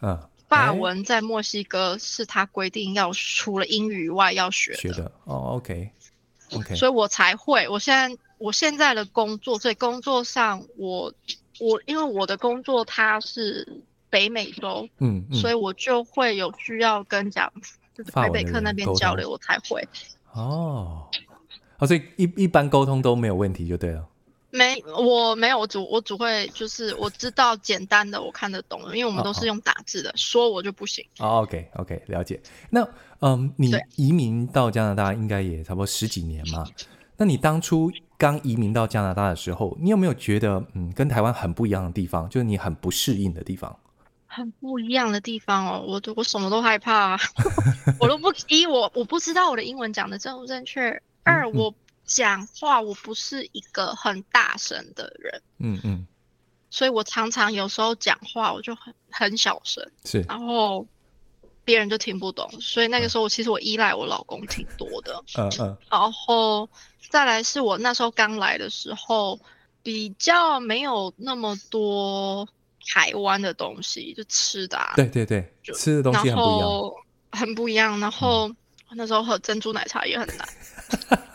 [0.03, 0.17] 嗯，
[0.49, 4.79] 法文在墨西哥是他规定要除了英语以外要学的。
[4.79, 5.91] 学的哦，OK。
[6.53, 6.77] Okay.
[6.77, 11.13] 所以我才会，我现在我现在的工作，所以工作上我
[11.59, 17.53] 我因为我的工作它是北美洲，嗯，嗯，所以我就会有需要跟讲
[17.97, 19.83] 就是魁北克那边交流，我才会。
[20.33, 21.09] 哦，
[21.79, 24.07] 哦，所以一一般沟通都没有问题就对了。
[24.55, 31.03] 没，我没有，我只我只会就是我知道简单的，我看得懂，因为我们都是用打字的，说我就不行。
[31.21, 32.39] 哦，OK OK，了解。
[32.69, 32.87] 那
[33.21, 36.67] 嗯，你移民到加拿大应该也差不多十几年嘛？
[37.17, 43.75] 那你当初刚移民到加拿大的时候，你有没有觉得嗯，跟台湾很不一样的地方，就是你很不适应的地方？
[44.27, 47.19] 很不一样的地方哦，我我什么都害怕，啊，
[47.99, 51.03] 我都不一我我不知道我的英文讲的正不正确。
[51.23, 51.75] 二我。
[52.13, 56.07] 嗯讲话我不是一个很大声的人，嗯嗯，
[56.69, 60.87] 所以我常常有时候讲话我就很很小声，是，然后
[61.65, 66.69] 别人就听不懂，所以那个时候我其实我依赖我老公挺多的，嗯嗯，然后
[67.09, 69.41] 再来是我那时候刚来的时候
[69.83, 72.47] 比较没有那么多
[72.93, 76.93] 台湾的东西，就吃的，啊，对对对，吃的东西很不一样，
[77.33, 78.49] 很不一样，然后。
[78.49, 78.57] 嗯。
[78.95, 80.47] 那时候喝珍珠奶茶也很难。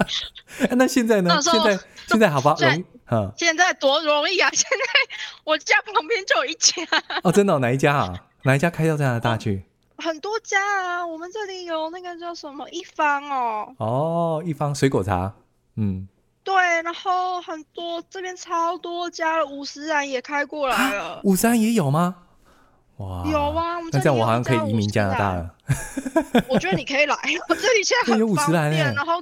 [0.77, 1.39] 那现在呢？
[1.41, 2.55] 现在现在好吧？
[2.59, 4.49] 容嗯，现在多容易啊！
[4.51, 6.73] 现在我家旁边就有一家。
[7.23, 7.59] 哦，真的、哦？
[7.59, 8.13] 哪一家啊？
[8.43, 9.63] 哪一家开到加拿大去？
[9.97, 13.73] 很多家啊，我们这里有那个叫什么一方哦。
[13.77, 15.33] 哦，一方水果茶。
[15.75, 16.07] 嗯，
[16.43, 21.21] 对，然后很多这边超多家，五十人也开过来了。
[21.23, 22.15] 五十人也有吗？
[22.97, 25.53] 哇，有啊，我们那这样我好像可以移民加拿大了。
[26.49, 27.15] 我觉得你可以来，
[27.47, 29.21] 我这里现在很方便，然后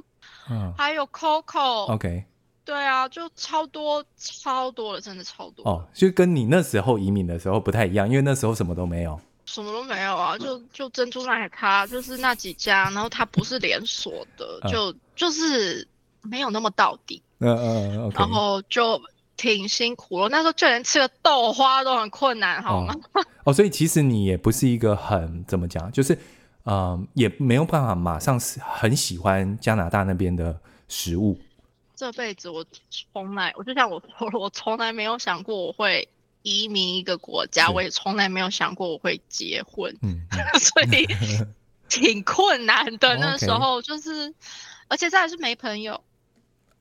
[0.76, 2.24] 还有 Coco，OK，
[2.64, 5.64] 对啊，就超多超多了，真的超多。
[5.64, 15.86] 哦，就跟你那时候移民的时候不太一样，因为那时候什么都没有，什么都没有啊，就就珍珠奶茶就是那几家，然后它不是连锁的，就就是
[16.22, 19.00] 没有那么到底，嗯嗯然后就。
[19.38, 22.96] 挺辛苦了，那时候就连吃个豆花都很困难，好吗？
[23.12, 26.18] 哦，哦，所以其实你也不是一个很怎么讲，就是，嗯、
[26.66, 30.58] 呃，也没有办法马上很喜欢加拿大那边的
[30.88, 31.38] 食物。
[31.94, 32.66] 这辈子我
[33.12, 36.08] 从来，我就像我说了，我从来没有想过我会
[36.42, 40.20] 移民一个国家，我也从来没有想过我会结婚，嗯，
[40.58, 41.06] 所以
[41.88, 43.16] 挺困难的。
[43.16, 44.34] 那时候就是，
[44.88, 46.00] 而且再来是没朋友。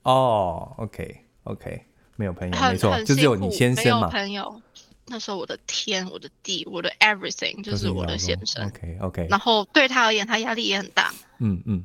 [0.02, 1.86] 哦，OK，OK。
[2.18, 4.00] 没有朋友，没错，就只有你先生嘛。
[4.00, 4.62] 没有朋友，
[5.08, 8.66] 那时候我的天，我的地，我的 everything 就是我的先生。
[8.68, 9.28] OK OK。
[9.30, 11.14] 然后对他而言，他压力也很大。
[11.40, 11.84] 嗯嗯。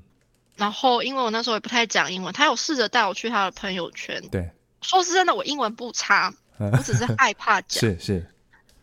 [0.57, 4.23] 然后因为我那时候也不太讲英文，他有试着带我去他的朋友圈。
[4.31, 4.51] 对。
[4.83, 7.81] 说是真的，我英文不差，我只是害怕讲。
[7.81, 8.27] 是是。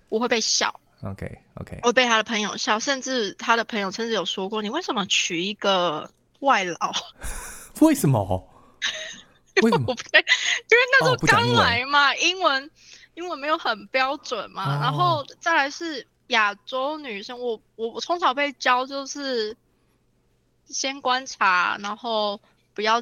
[0.10, 0.80] 我会被笑。
[1.02, 1.80] OK OK。
[1.84, 6.94] 我被他的朋友笑，甚至他的朋友甚至有说过：“你为什么娶一个外劳？
[7.82, 8.22] ”为什么？
[9.64, 9.86] 为什么？
[9.90, 12.70] 因为那时候刚来嘛，英文
[13.18, 19.58] 英文没有很标准嘛，然后再来是亚洲女生，我我我从小被教就是
[20.68, 22.40] 先观察，然后
[22.76, 23.02] 不要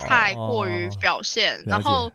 [0.00, 2.10] 太过于表现，然后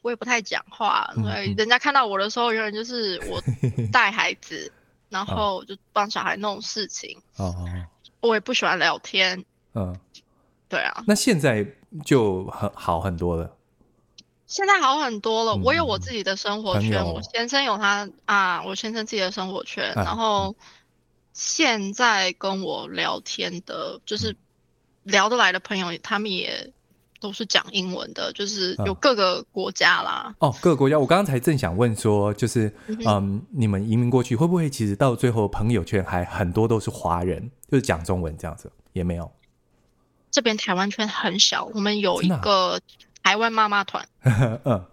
[0.00, 3.42] 我也不太讲话，所以人家看到我的时候，永远就是我
[3.92, 4.72] 带孩子，
[5.10, 7.20] 然后就帮小孩弄事情，
[8.20, 9.44] 我也不喜欢聊天，
[9.74, 9.94] 嗯，
[10.68, 11.66] 对啊，那现在。
[12.04, 13.56] 就很好很多了，
[14.54, 15.54] 现在好很多了。
[15.54, 19.92] 嗯、我有我自己的生活圈，友我先生有他啊，我先生自己的生活圈。
[19.94, 20.54] 啊、然后
[21.32, 24.36] 现在跟我聊天的，就是
[25.02, 26.72] 聊得来的朋友，嗯、他们也
[27.18, 30.32] 都是讲英文的，就是有各个国家啦。
[30.38, 30.96] 哦，各个国家。
[30.96, 39.28] 我刚刚才正想问说，就是嗯，你们移民过去会不会其实到最后朋友圈还很多都是华人，就是讲中文这样子，也没有。
[40.30, 42.80] 这边台湾圈很小，我们有一个
[43.24, 44.84] 台湾妈妈团， 嗯，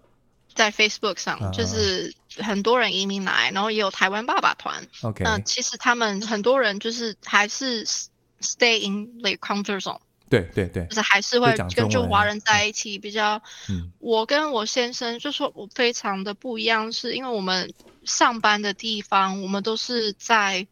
[0.54, 4.88] 在 Facebook 上，就是很多人移民来，然后也有台湾爸爸团。
[5.02, 7.84] OK，那其实他们很多人就是还是
[8.40, 10.00] stay in the comfort zone。
[10.30, 13.42] 对对对，就是还是会跟就华人在一起比较。
[13.68, 17.74] 嗯，我跟我先生就说我非常的不一样，是因为我们
[18.04, 20.66] 上班的地方，我们都是在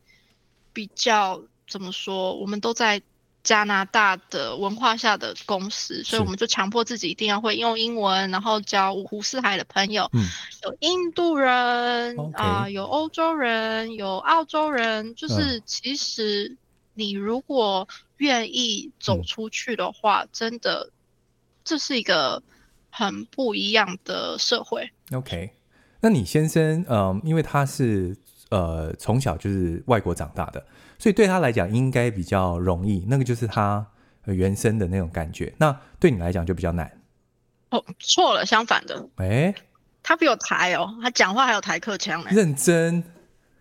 [0.73, 3.03] 比较怎么说，我们都在。
[3.51, 10.23] 加拿大的文化下的公司，所以我们就强迫自己一定要会用英文，然后交五湖四海的朋友，嗯，
[10.63, 16.57] 有印度人啊有欧洲人，有澳洲人，就是其实
[16.95, 17.89] 你如果
[18.19, 20.91] 愿意走出去的话，嗯、真的
[21.65, 22.41] 这是一个
[22.89, 24.89] 很不一样的社会。
[25.11, 25.51] OK，
[26.01, 28.17] 那你先生，嗯、呃，因为他是
[28.51, 30.65] 呃从小就是外国长大的。
[31.01, 33.85] 所以对他来讲应该比较容易，那个就是他
[34.27, 35.53] 原生的那种感觉。
[35.57, 37.01] 那对你来讲就比较难。
[37.71, 39.09] 哦，错了，相反的。
[39.17, 39.55] 哎、欸，
[40.03, 42.33] 他比我台哦，他讲话还有台客腔哎。
[42.33, 43.03] 认真，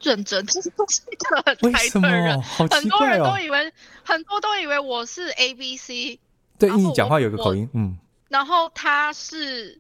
[0.02, 2.42] 认真，这是一个很台客人。
[2.42, 2.82] 好奇怪哦。
[2.82, 3.74] 很多人都以为，
[4.04, 6.20] 很多都以为我是 A B C。
[6.58, 7.98] 对，你讲话有个口音，嗯。
[8.28, 9.80] 然后他是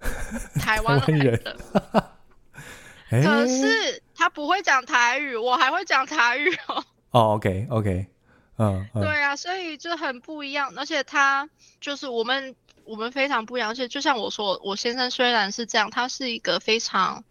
[0.62, 1.40] 台湾人。
[3.12, 6.82] 欸、可是他不会讲台语，我还会讲台语哦。
[7.12, 8.06] 哦、oh,，OK，OK，okay, okay.
[8.58, 11.50] 嗯，嗯，对啊，所以就很不一样，而且他
[11.82, 17.24] 就是我们，我们非常不一样，而且就像我说，我先生虽然是这样，他是一个非常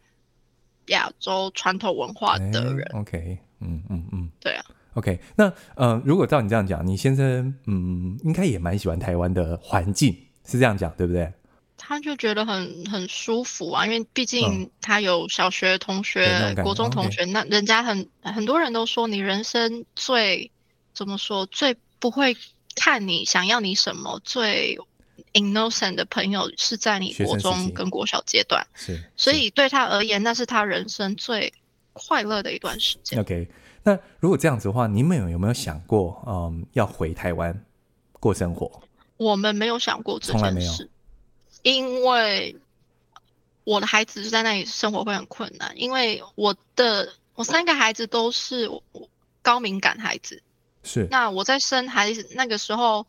[0.86, 2.84] 亚洲传统文化的人。
[2.92, 4.64] 欸、OK，嗯嗯嗯，对啊
[4.94, 10.12] ，OK，那呃，如果照你这样讲，你先生嗯，应该也蛮喜欢台湾的环境，
[10.44, 11.32] 是这样讲对不对？
[11.78, 20.50] 他就觉得很很舒服啊，因为毕竟他有小学同学、嗯、国中同学，那人家很很多人都说，你人生最
[20.92, 22.36] 怎么说最不会
[22.74, 24.78] 看你想要你什么，最
[25.32, 31.52] innocent 的朋友是在你国中跟国小阶段，是，所以对他而言，那是他人生最
[31.92, 33.18] 快乐的一段时间。
[33.20, 33.48] OK，
[33.84, 37.64] 那如果这样子的话，你们有有没有想过，嗯，要回台湾
[38.12, 38.82] 过生活？
[39.16, 40.90] 我们没有想过这件事。
[41.68, 42.56] 因为
[43.64, 48.70] 我的孩子就在那里生活会很困难，因为我的我三个孩子都是
[49.42, 50.42] 高敏感孩子，
[50.82, 51.06] 是。
[51.10, 53.06] 那我在生孩子那个时候，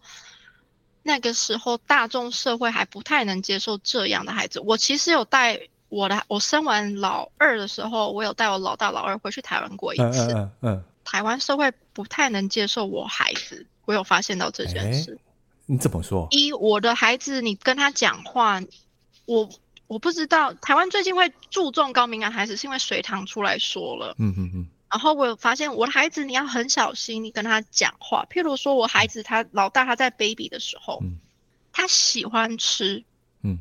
[1.04, 4.60] 那个时候大众社会还不太能接受这样的孩子。
[4.60, 10.04] 我其实有带我的，我生完老二的时候，我有带我老大老二回去台湾过一次。
[10.04, 10.84] 嗯嗯，嗯。
[11.06, 15.14] 台湾社会不太能接受我孩子，我有发现到这件事。
[15.14, 15.20] 欸
[15.72, 16.28] 你怎么说？
[16.32, 18.60] 一，我的孩子，你跟他讲话，
[19.26, 19.48] 我
[19.86, 20.52] 我不知道。
[20.56, 24.16] 台湾最近会注重高敏感孩子，是因为隋唐出来说了。
[24.18, 24.68] 嗯嗯嗯。
[24.90, 28.26] 然后我有发现，我的孩子你要很小心，你跟他讲话。
[28.32, 31.20] 譬如说，我孩子他老大他在 baby 的时候，嗯、
[31.72, 33.04] 他喜欢吃，
[33.44, 33.60] 嗯。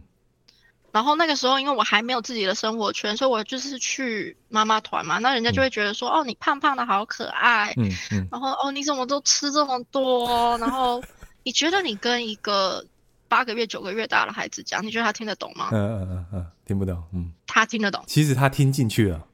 [0.91, 8.29] 然后那个时候，因为我还没有自己的生活圈，所以我就是去妈妈团嘛，那人家就会觉得说，嗯、哦，你胖胖的好可爱，嗯嗯。
[8.33, 10.57] 然后哦，你怎么都吃这么多？
[10.57, 11.03] 然后。
[11.49, 12.85] 你觉得你跟一个
[13.27, 15.71] 八个月、九个月大的孩子讲，你觉得他听得懂吗？
[15.73, 17.03] 嗯嗯嗯嗯，听不懂。
[17.15, 18.05] 嗯，他听得懂。
[18.07, 19.27] 其实他听进去了，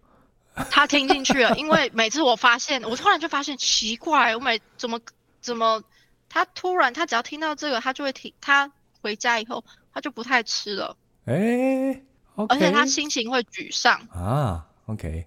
[0.70, 1.52] 他听进去了。
[1.58, 5.00] 因为每次我发现，我突然就发现奇怪，我每怎么
[5.40, 5.82] 怎么，
[6.28, 8.32] 他突然他只要听到这个，他就会听。
[8.40, 10.96] 他回家以后，他就不太吃了。
[11.24, 12.02] 哎、欸
[12.36, 14.64] okay，而且他心情会沮丧啊。
[14.86, 15.26] OK，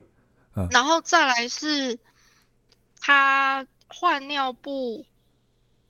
[0.55, 1.99] 嗯，然后再来是
[3.01, 5.05] 他换尿布。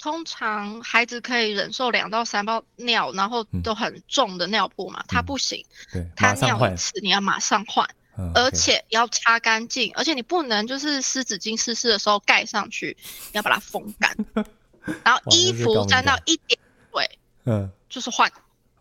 [0.08, 5.66] 通常孩子可以忍受两到三包尿，然后都很重的尿布嘛，嗯、他不行。
[5.92, 7.86] 对，他尿一次你要马上换，
[8.18, 14.16] 嗯、而且要擦干净，而且你不能就是湿纸巾湿湿的时候盖上去，你要把它风干。
[15.04, 16.58] 然后衣服沾到一点
[16.94, 18.32] 水，嗯，就是换。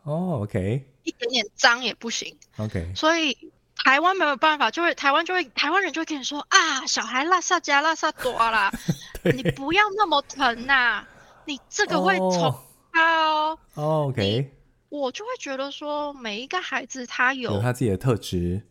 [0.04, 0.86] 哦，OK。
[1.02, 2.36] 一点点脏也不行。
[2.58, 2.92] OK。
[2.94, 3.36] 所以
[3.84, 8.72] 台湾没有办法，就会台湾就会台湾人就会跟你说啊，小孩拉萨加拉萨多啦。
[9.34, 11.08] 你不要那么疼呐、啊，
[11.46, 12.54] 你这个会宠
[12.92, 13.58] 他哦。
[13.74, 14.50] Oh, OK，
[14.88, 18.62] 我就会觉得说，每一个孩子他有，有他自己的特质、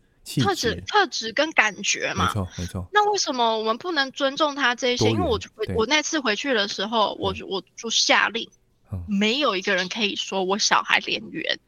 [0.42, 2.26] 特质、特质跟感觉嘛。
[2.26, 2.88] 没错，没错。
[2.92, 5.10] 那为什么我们不能尊重他这些？
[5.10, 5.38] 因为我
[5.74, 8.48] 我那次回去的时候，我就我就下令，
[9.06, 11.58] 没有一个人可以说我小孩脸圆，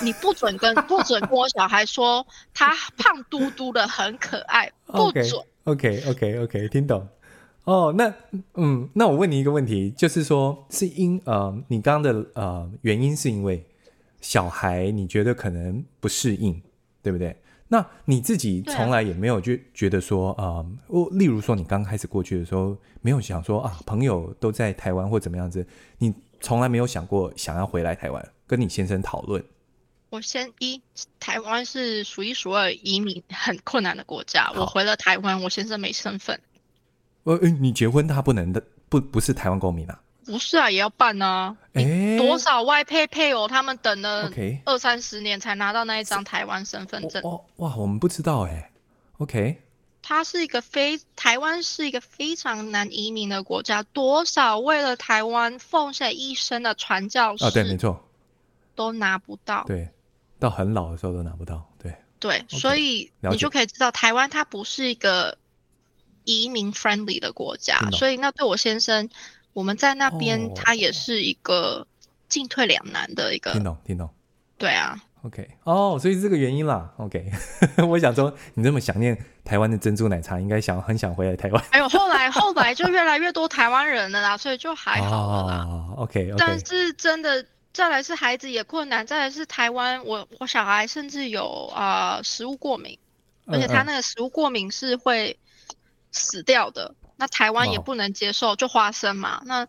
[0.00, 5.24] 你不准跟 不准跟我小孩说他胖嘟嘟的很可爱，不准。
[5.64, 7.08] OK，OK，OK，、okay, okay, okay, 听懂。
[7.64, 8.12] 哦，那
[8.54, 13.64] 嗯，那我问你一个问题，就是说，是因呃，你刚刚的呃原因是因为
[14.20, 16.60] 小孩你觉得可能不适应，
[17.02, 17.36] 对不对？
[17.68, 25.64] 那你自己从来也没有就觉得说啊，我、呃、例如说你刚开始过去的时候，没有想说啊，朋友都在台湾或怎么样子，
[25.98, 29.42] 你从来没有想过想要回来台湾跟你先生讨论？
[30.10, 30.82] 我先一，
[31.18, 36.38] 台湾是数一数二移民很困难的国家，我回了台湾，我先生没身份。
[37.24, 40.00] 呃，你结婚他不能的，不不是台湾公民啊？
[40.24, 41.56] 不是啊，也要办啊。
[41.72, 44.30] 欸、多少外配配偶，他们等了
[44.64, 47.22] 二三十年才拿到那一张台湾身份证。
[47.22, 48.70] 哇哇，我们不知道哎、欸。
[49.18, 49.62] OK，
[50.02, 58.08] 它是一个非台湾是一个非常难移民的国家，多少为了台湾奉献一生的传教士啊，对，没错，
[58.74, 59.88] 都拿不到，对，
[60.40, 65.38] 到很老的时候都拿不到，对，对所以，你就可以知道台湾它不是一个
[66.24, 69.08] 移民 friendly 的国家，所以那对我先生，
[69.52, 71.86] 我们在那边他也是一个
[72.28, 74.10] 进退两难的一个，听懂，听懂，
[74.58, 75.02] 对啊。
[75.22, 76.92] OK，哦，所以是这个原因啦。
[76.96, 77.30] OK，
[77.88, 81.64] 我想说，你这么想念台湾的珍珠奶茶，应该想很想回来台湾。
[81.70, 85.64] 哎呦，后来后来就越来越多台湾人了啦， 所以就还好了啦。
[85.64, 92.98] 哦、OK，okay 但是真的，再来是孩子也困难，再来是台湾，我我小孩甚至有啊、呃、食物过敏，
[93.46, 95.38] 而且他那个食物过敏是会
[96.12, 96.94] 死掉的。
[97.16, 99.42] 那台湾也不能接受，就花生嘛。
[99.44, 99.66] 那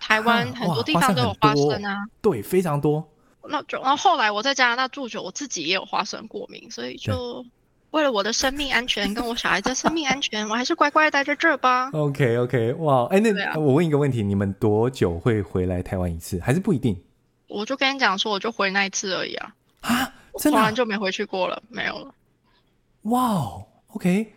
[0.00, 3.08] 台湾很多地方都有花生啊，对，非常多。
[3.48, 7.44] 那就，然后后来我在加拿大住久，我自己也有花生过敏，所以就
[7.90, 11.90] 为了我的生命安全跟我小孩的生命安全，我还是乖乖待在这儿吧。
[11.92, 16.38] OK OK，哇，哎，那、啊、我问一个问题，你们多久会回来台湾一次？
[16.40, 17.02] 还是不一定？
[17.48, 19.54] 我就跟你讲说，我就回那一次而已啊。
[19.80, 20.58] 啊，真的？
[20.58, 22.14] 突然就没回去过了，没有了。
[23.02, 23.50] 哇
[23.88, 24.32] ，OK，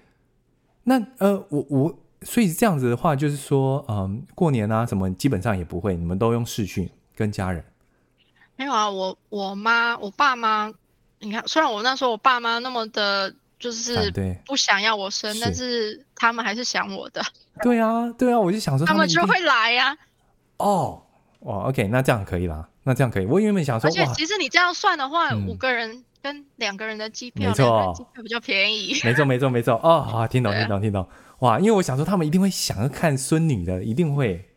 [0.84, 7.64] 那呃，我我所以这样子的话，就是说，嗯，过年啊什么，基本上也不会，你们都用视讯跟家人。
[8.56, 10.72] 没有啊，我我妈我爸妈，
[11.20, 14.12] 你看，虽然我那时候我爸妈那么的，就是
[14.46, 17.22] 不想要我生，但是他们还是想我的。
[17.64, 19.98] 对啊，对啊，我就想说他们，就会来呀、啊。
[20.58, 21.04] 哦，
[21.40, 23.26] 哇，OK，那这样可以啦，那这样可以。
[23.26, 28.96] 我原本想说，而且其实你这样算的话，五个人跟两个人的机票，没错，机票比较便宜。
[29.04, 29.74] 没错，没错，没错。
[29.84, 31.06] 哦， 好，听懂，听懂，听懂。
[31.40, 34.50] 哇，因为我想说他们一定会想要看孙女的，一定会。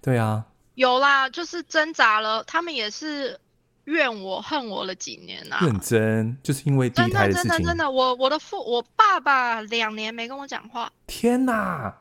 [0.00, 0.46] 对啊。
[0.74, 3.38] 有啦，就是挣扎了，他们也是
[3.84, 5.66] 怨我恨我了几年呐、啊。
[5.66, 7.50] 认真，就是因为第一胎的事情。
[7.50, 10.90] 真的真的真的，我我的父我爸爸两年没跟我讲话。
[11.06, 11.94] 天哪，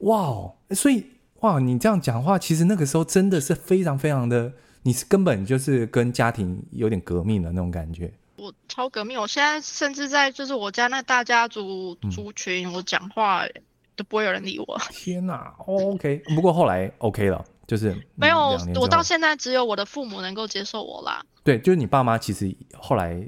[0.00, 1.06] 哇，所以
[1.40, 8.12] 哇，你这样讲话，其实那个时候真的是非常非常的，你是根本就是跟家庭有点革命的那种感觉。
[8.42, 13.46] 我超革命，我现在甚至在就是我家那大家族族群，嗯、我讲话
[13.94, 14.80] 都不会有人理我。
[14.90, 17.44] 天哪， OK，不过后来 OK 了。
[17.64, 21.24] 就是没有，我到现在只有我的父母能够接受我啦。
[21.42, 23.26] 对，就是你爸妈其实后来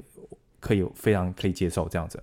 [0.59, 2.21] 可以非常可以接受这样子。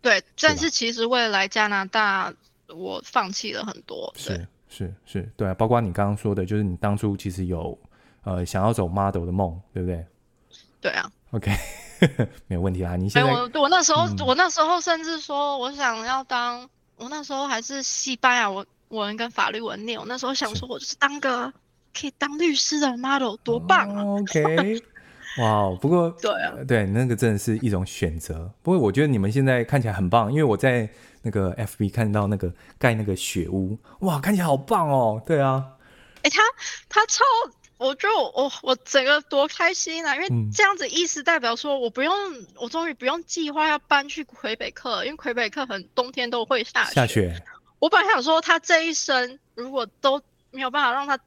[0.00, 2.32] 对，但是其实为了来加拿大，
[2.68, 4.10] 我放弃了很多。
[4.16, 7.76] 是是是，对啊，包括你刚刚说的，就是你当初其实有
[8.22, 10.06] 呃想要走 model 的梦，对不对？
[10.80, 11.10] 对啊。
[11.32, 11.52] OK，
[12.48, 12.96] 没有问题啦。
[12.96, 18.66] 你现在我我那时候、嗯、我那时候甚至说我想要当，我那时候还是西班牙文。
[18.90, 21.52] 文跟法律文念，我那时候想说，我就是当个
[21.96, 24.82] 可以当律师的 model，多棒啊！OK，
[25.38, 28.52] 哇、不过 对啊，对，那个真的是一种选择。
[28.64, 30.90] 不过我觉得你们现在看起来很棒，因为我在
[31.22, 35.22] 那个 FB 看到那个盖那个雪屋，哇，看起来好棒哦！
[35.24, 35.64] 对啊，
[36.22, 36.42] 哎、欸，他
[36.88, 37.22] 他超，
[37.80, 40.14] 我就我我整个多开心啊！
[40.14, 46.92] 因为这样子意思代表说我不用，嗯、我终于不用计划要搬去魁北克，因为魁北克很冬天都会下雪。
[46.92, 47.42] 下雪。
[47.78, 50.20] 我本来想说，他这一生如果都
[50.50, 51.18] 没有办法让他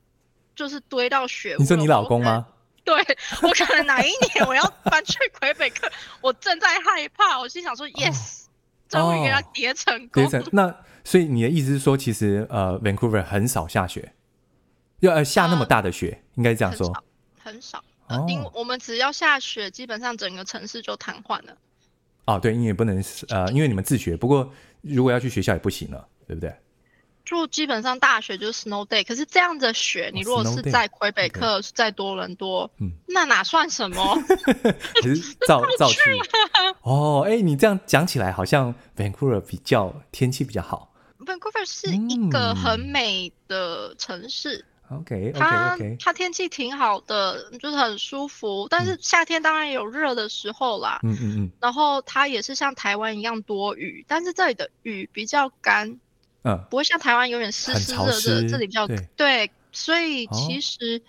[0.56, 2.46] 就是堆到雪，你说你老公吗？
[2.84, 2.96] 对，
[3.42, 5.92] 我可能哪一年我要搬去魁北克，
[6.22, 7.40] 我正在害怕。
[7.40, 8.44] 我心想说，yes，
[8.88, 10.22] 终于给他叠成功。
[10.22, 14.14] 叠成那，所以你的意思是说，其实呃，Vancouver 很少下雪，
[15.08, 17.04] 要呃下那么大的雪，呃、应该这样说，很少。
[17.44, 21.58] 很少呃，因为我们只要下雪，基本上整个城市就瘫痪了。
[22.26, 24.52] 哦，对，因为不能呃，因为你们自学，不过
[24.82, 26.08] 如果要去学校也不行了。
[26.26, 26.56] 对不对？
[27.26, 34.18] 就基本上大雪就是 snow day，可是这样的雪，你如果是在魁北克，是在多伦多，嗯，那哪算什么？
[35.02, 36.00] 可是造造句
[36.82, 40.94] 哦，哎，你这样讲起来，好像 Vancouver 比较天气比较好。
[41.20, 44.64] Vancouver 是一个很美的城市。
[45.00, 48.68] OK，它它天气挺好的，就是很舒服。
[48.70, 51.00] 但是夏天当然有热的时候啦。
[51.04, 51.52] 嗯嗯嗯。
[51.60, 56.00] 然后它也是像台湾一样多雨，但是这里的雨比较干。
[56.46, 61.02] 嗯，不会像台湾有点湿湿热热，这里比较对，对，所以其实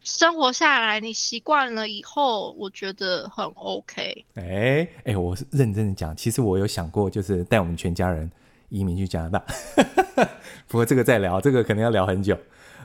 [0.00, 4.24] 生活下来你习惯了以后，我觉得很 OK。
[4.34, 8.32] 哎哎、欸，我是认真的讲，其实我有想过，就是带我们全家人
[8.70, 9.44] 移民去加拿大。
[10.68, 12.34] 不过这个再聊，这个可能要聊很久。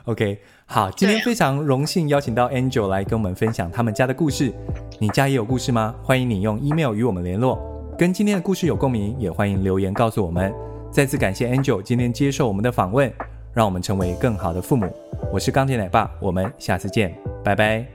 [0.06, 4.52] OK，好，今天非常荣幸邀请到 Angel 来跟我们分享他们家的故事。
[4.98, 5.94] 你家也有故事吗？
[6.02, 7.58] 欢迎你用 email 与我们联络，
[7.96, 10.52] 跟今天的故事有共鸣，也欢迎留言告诉我们。
[10.90, 13.12] 再次感谢 Angel 今天接受我们的访问，
[13.54, 14.92] 让我们成为更好的父母。
[15.32, 17.86] 我是钢铁奶爸，我们下次见，拜拜。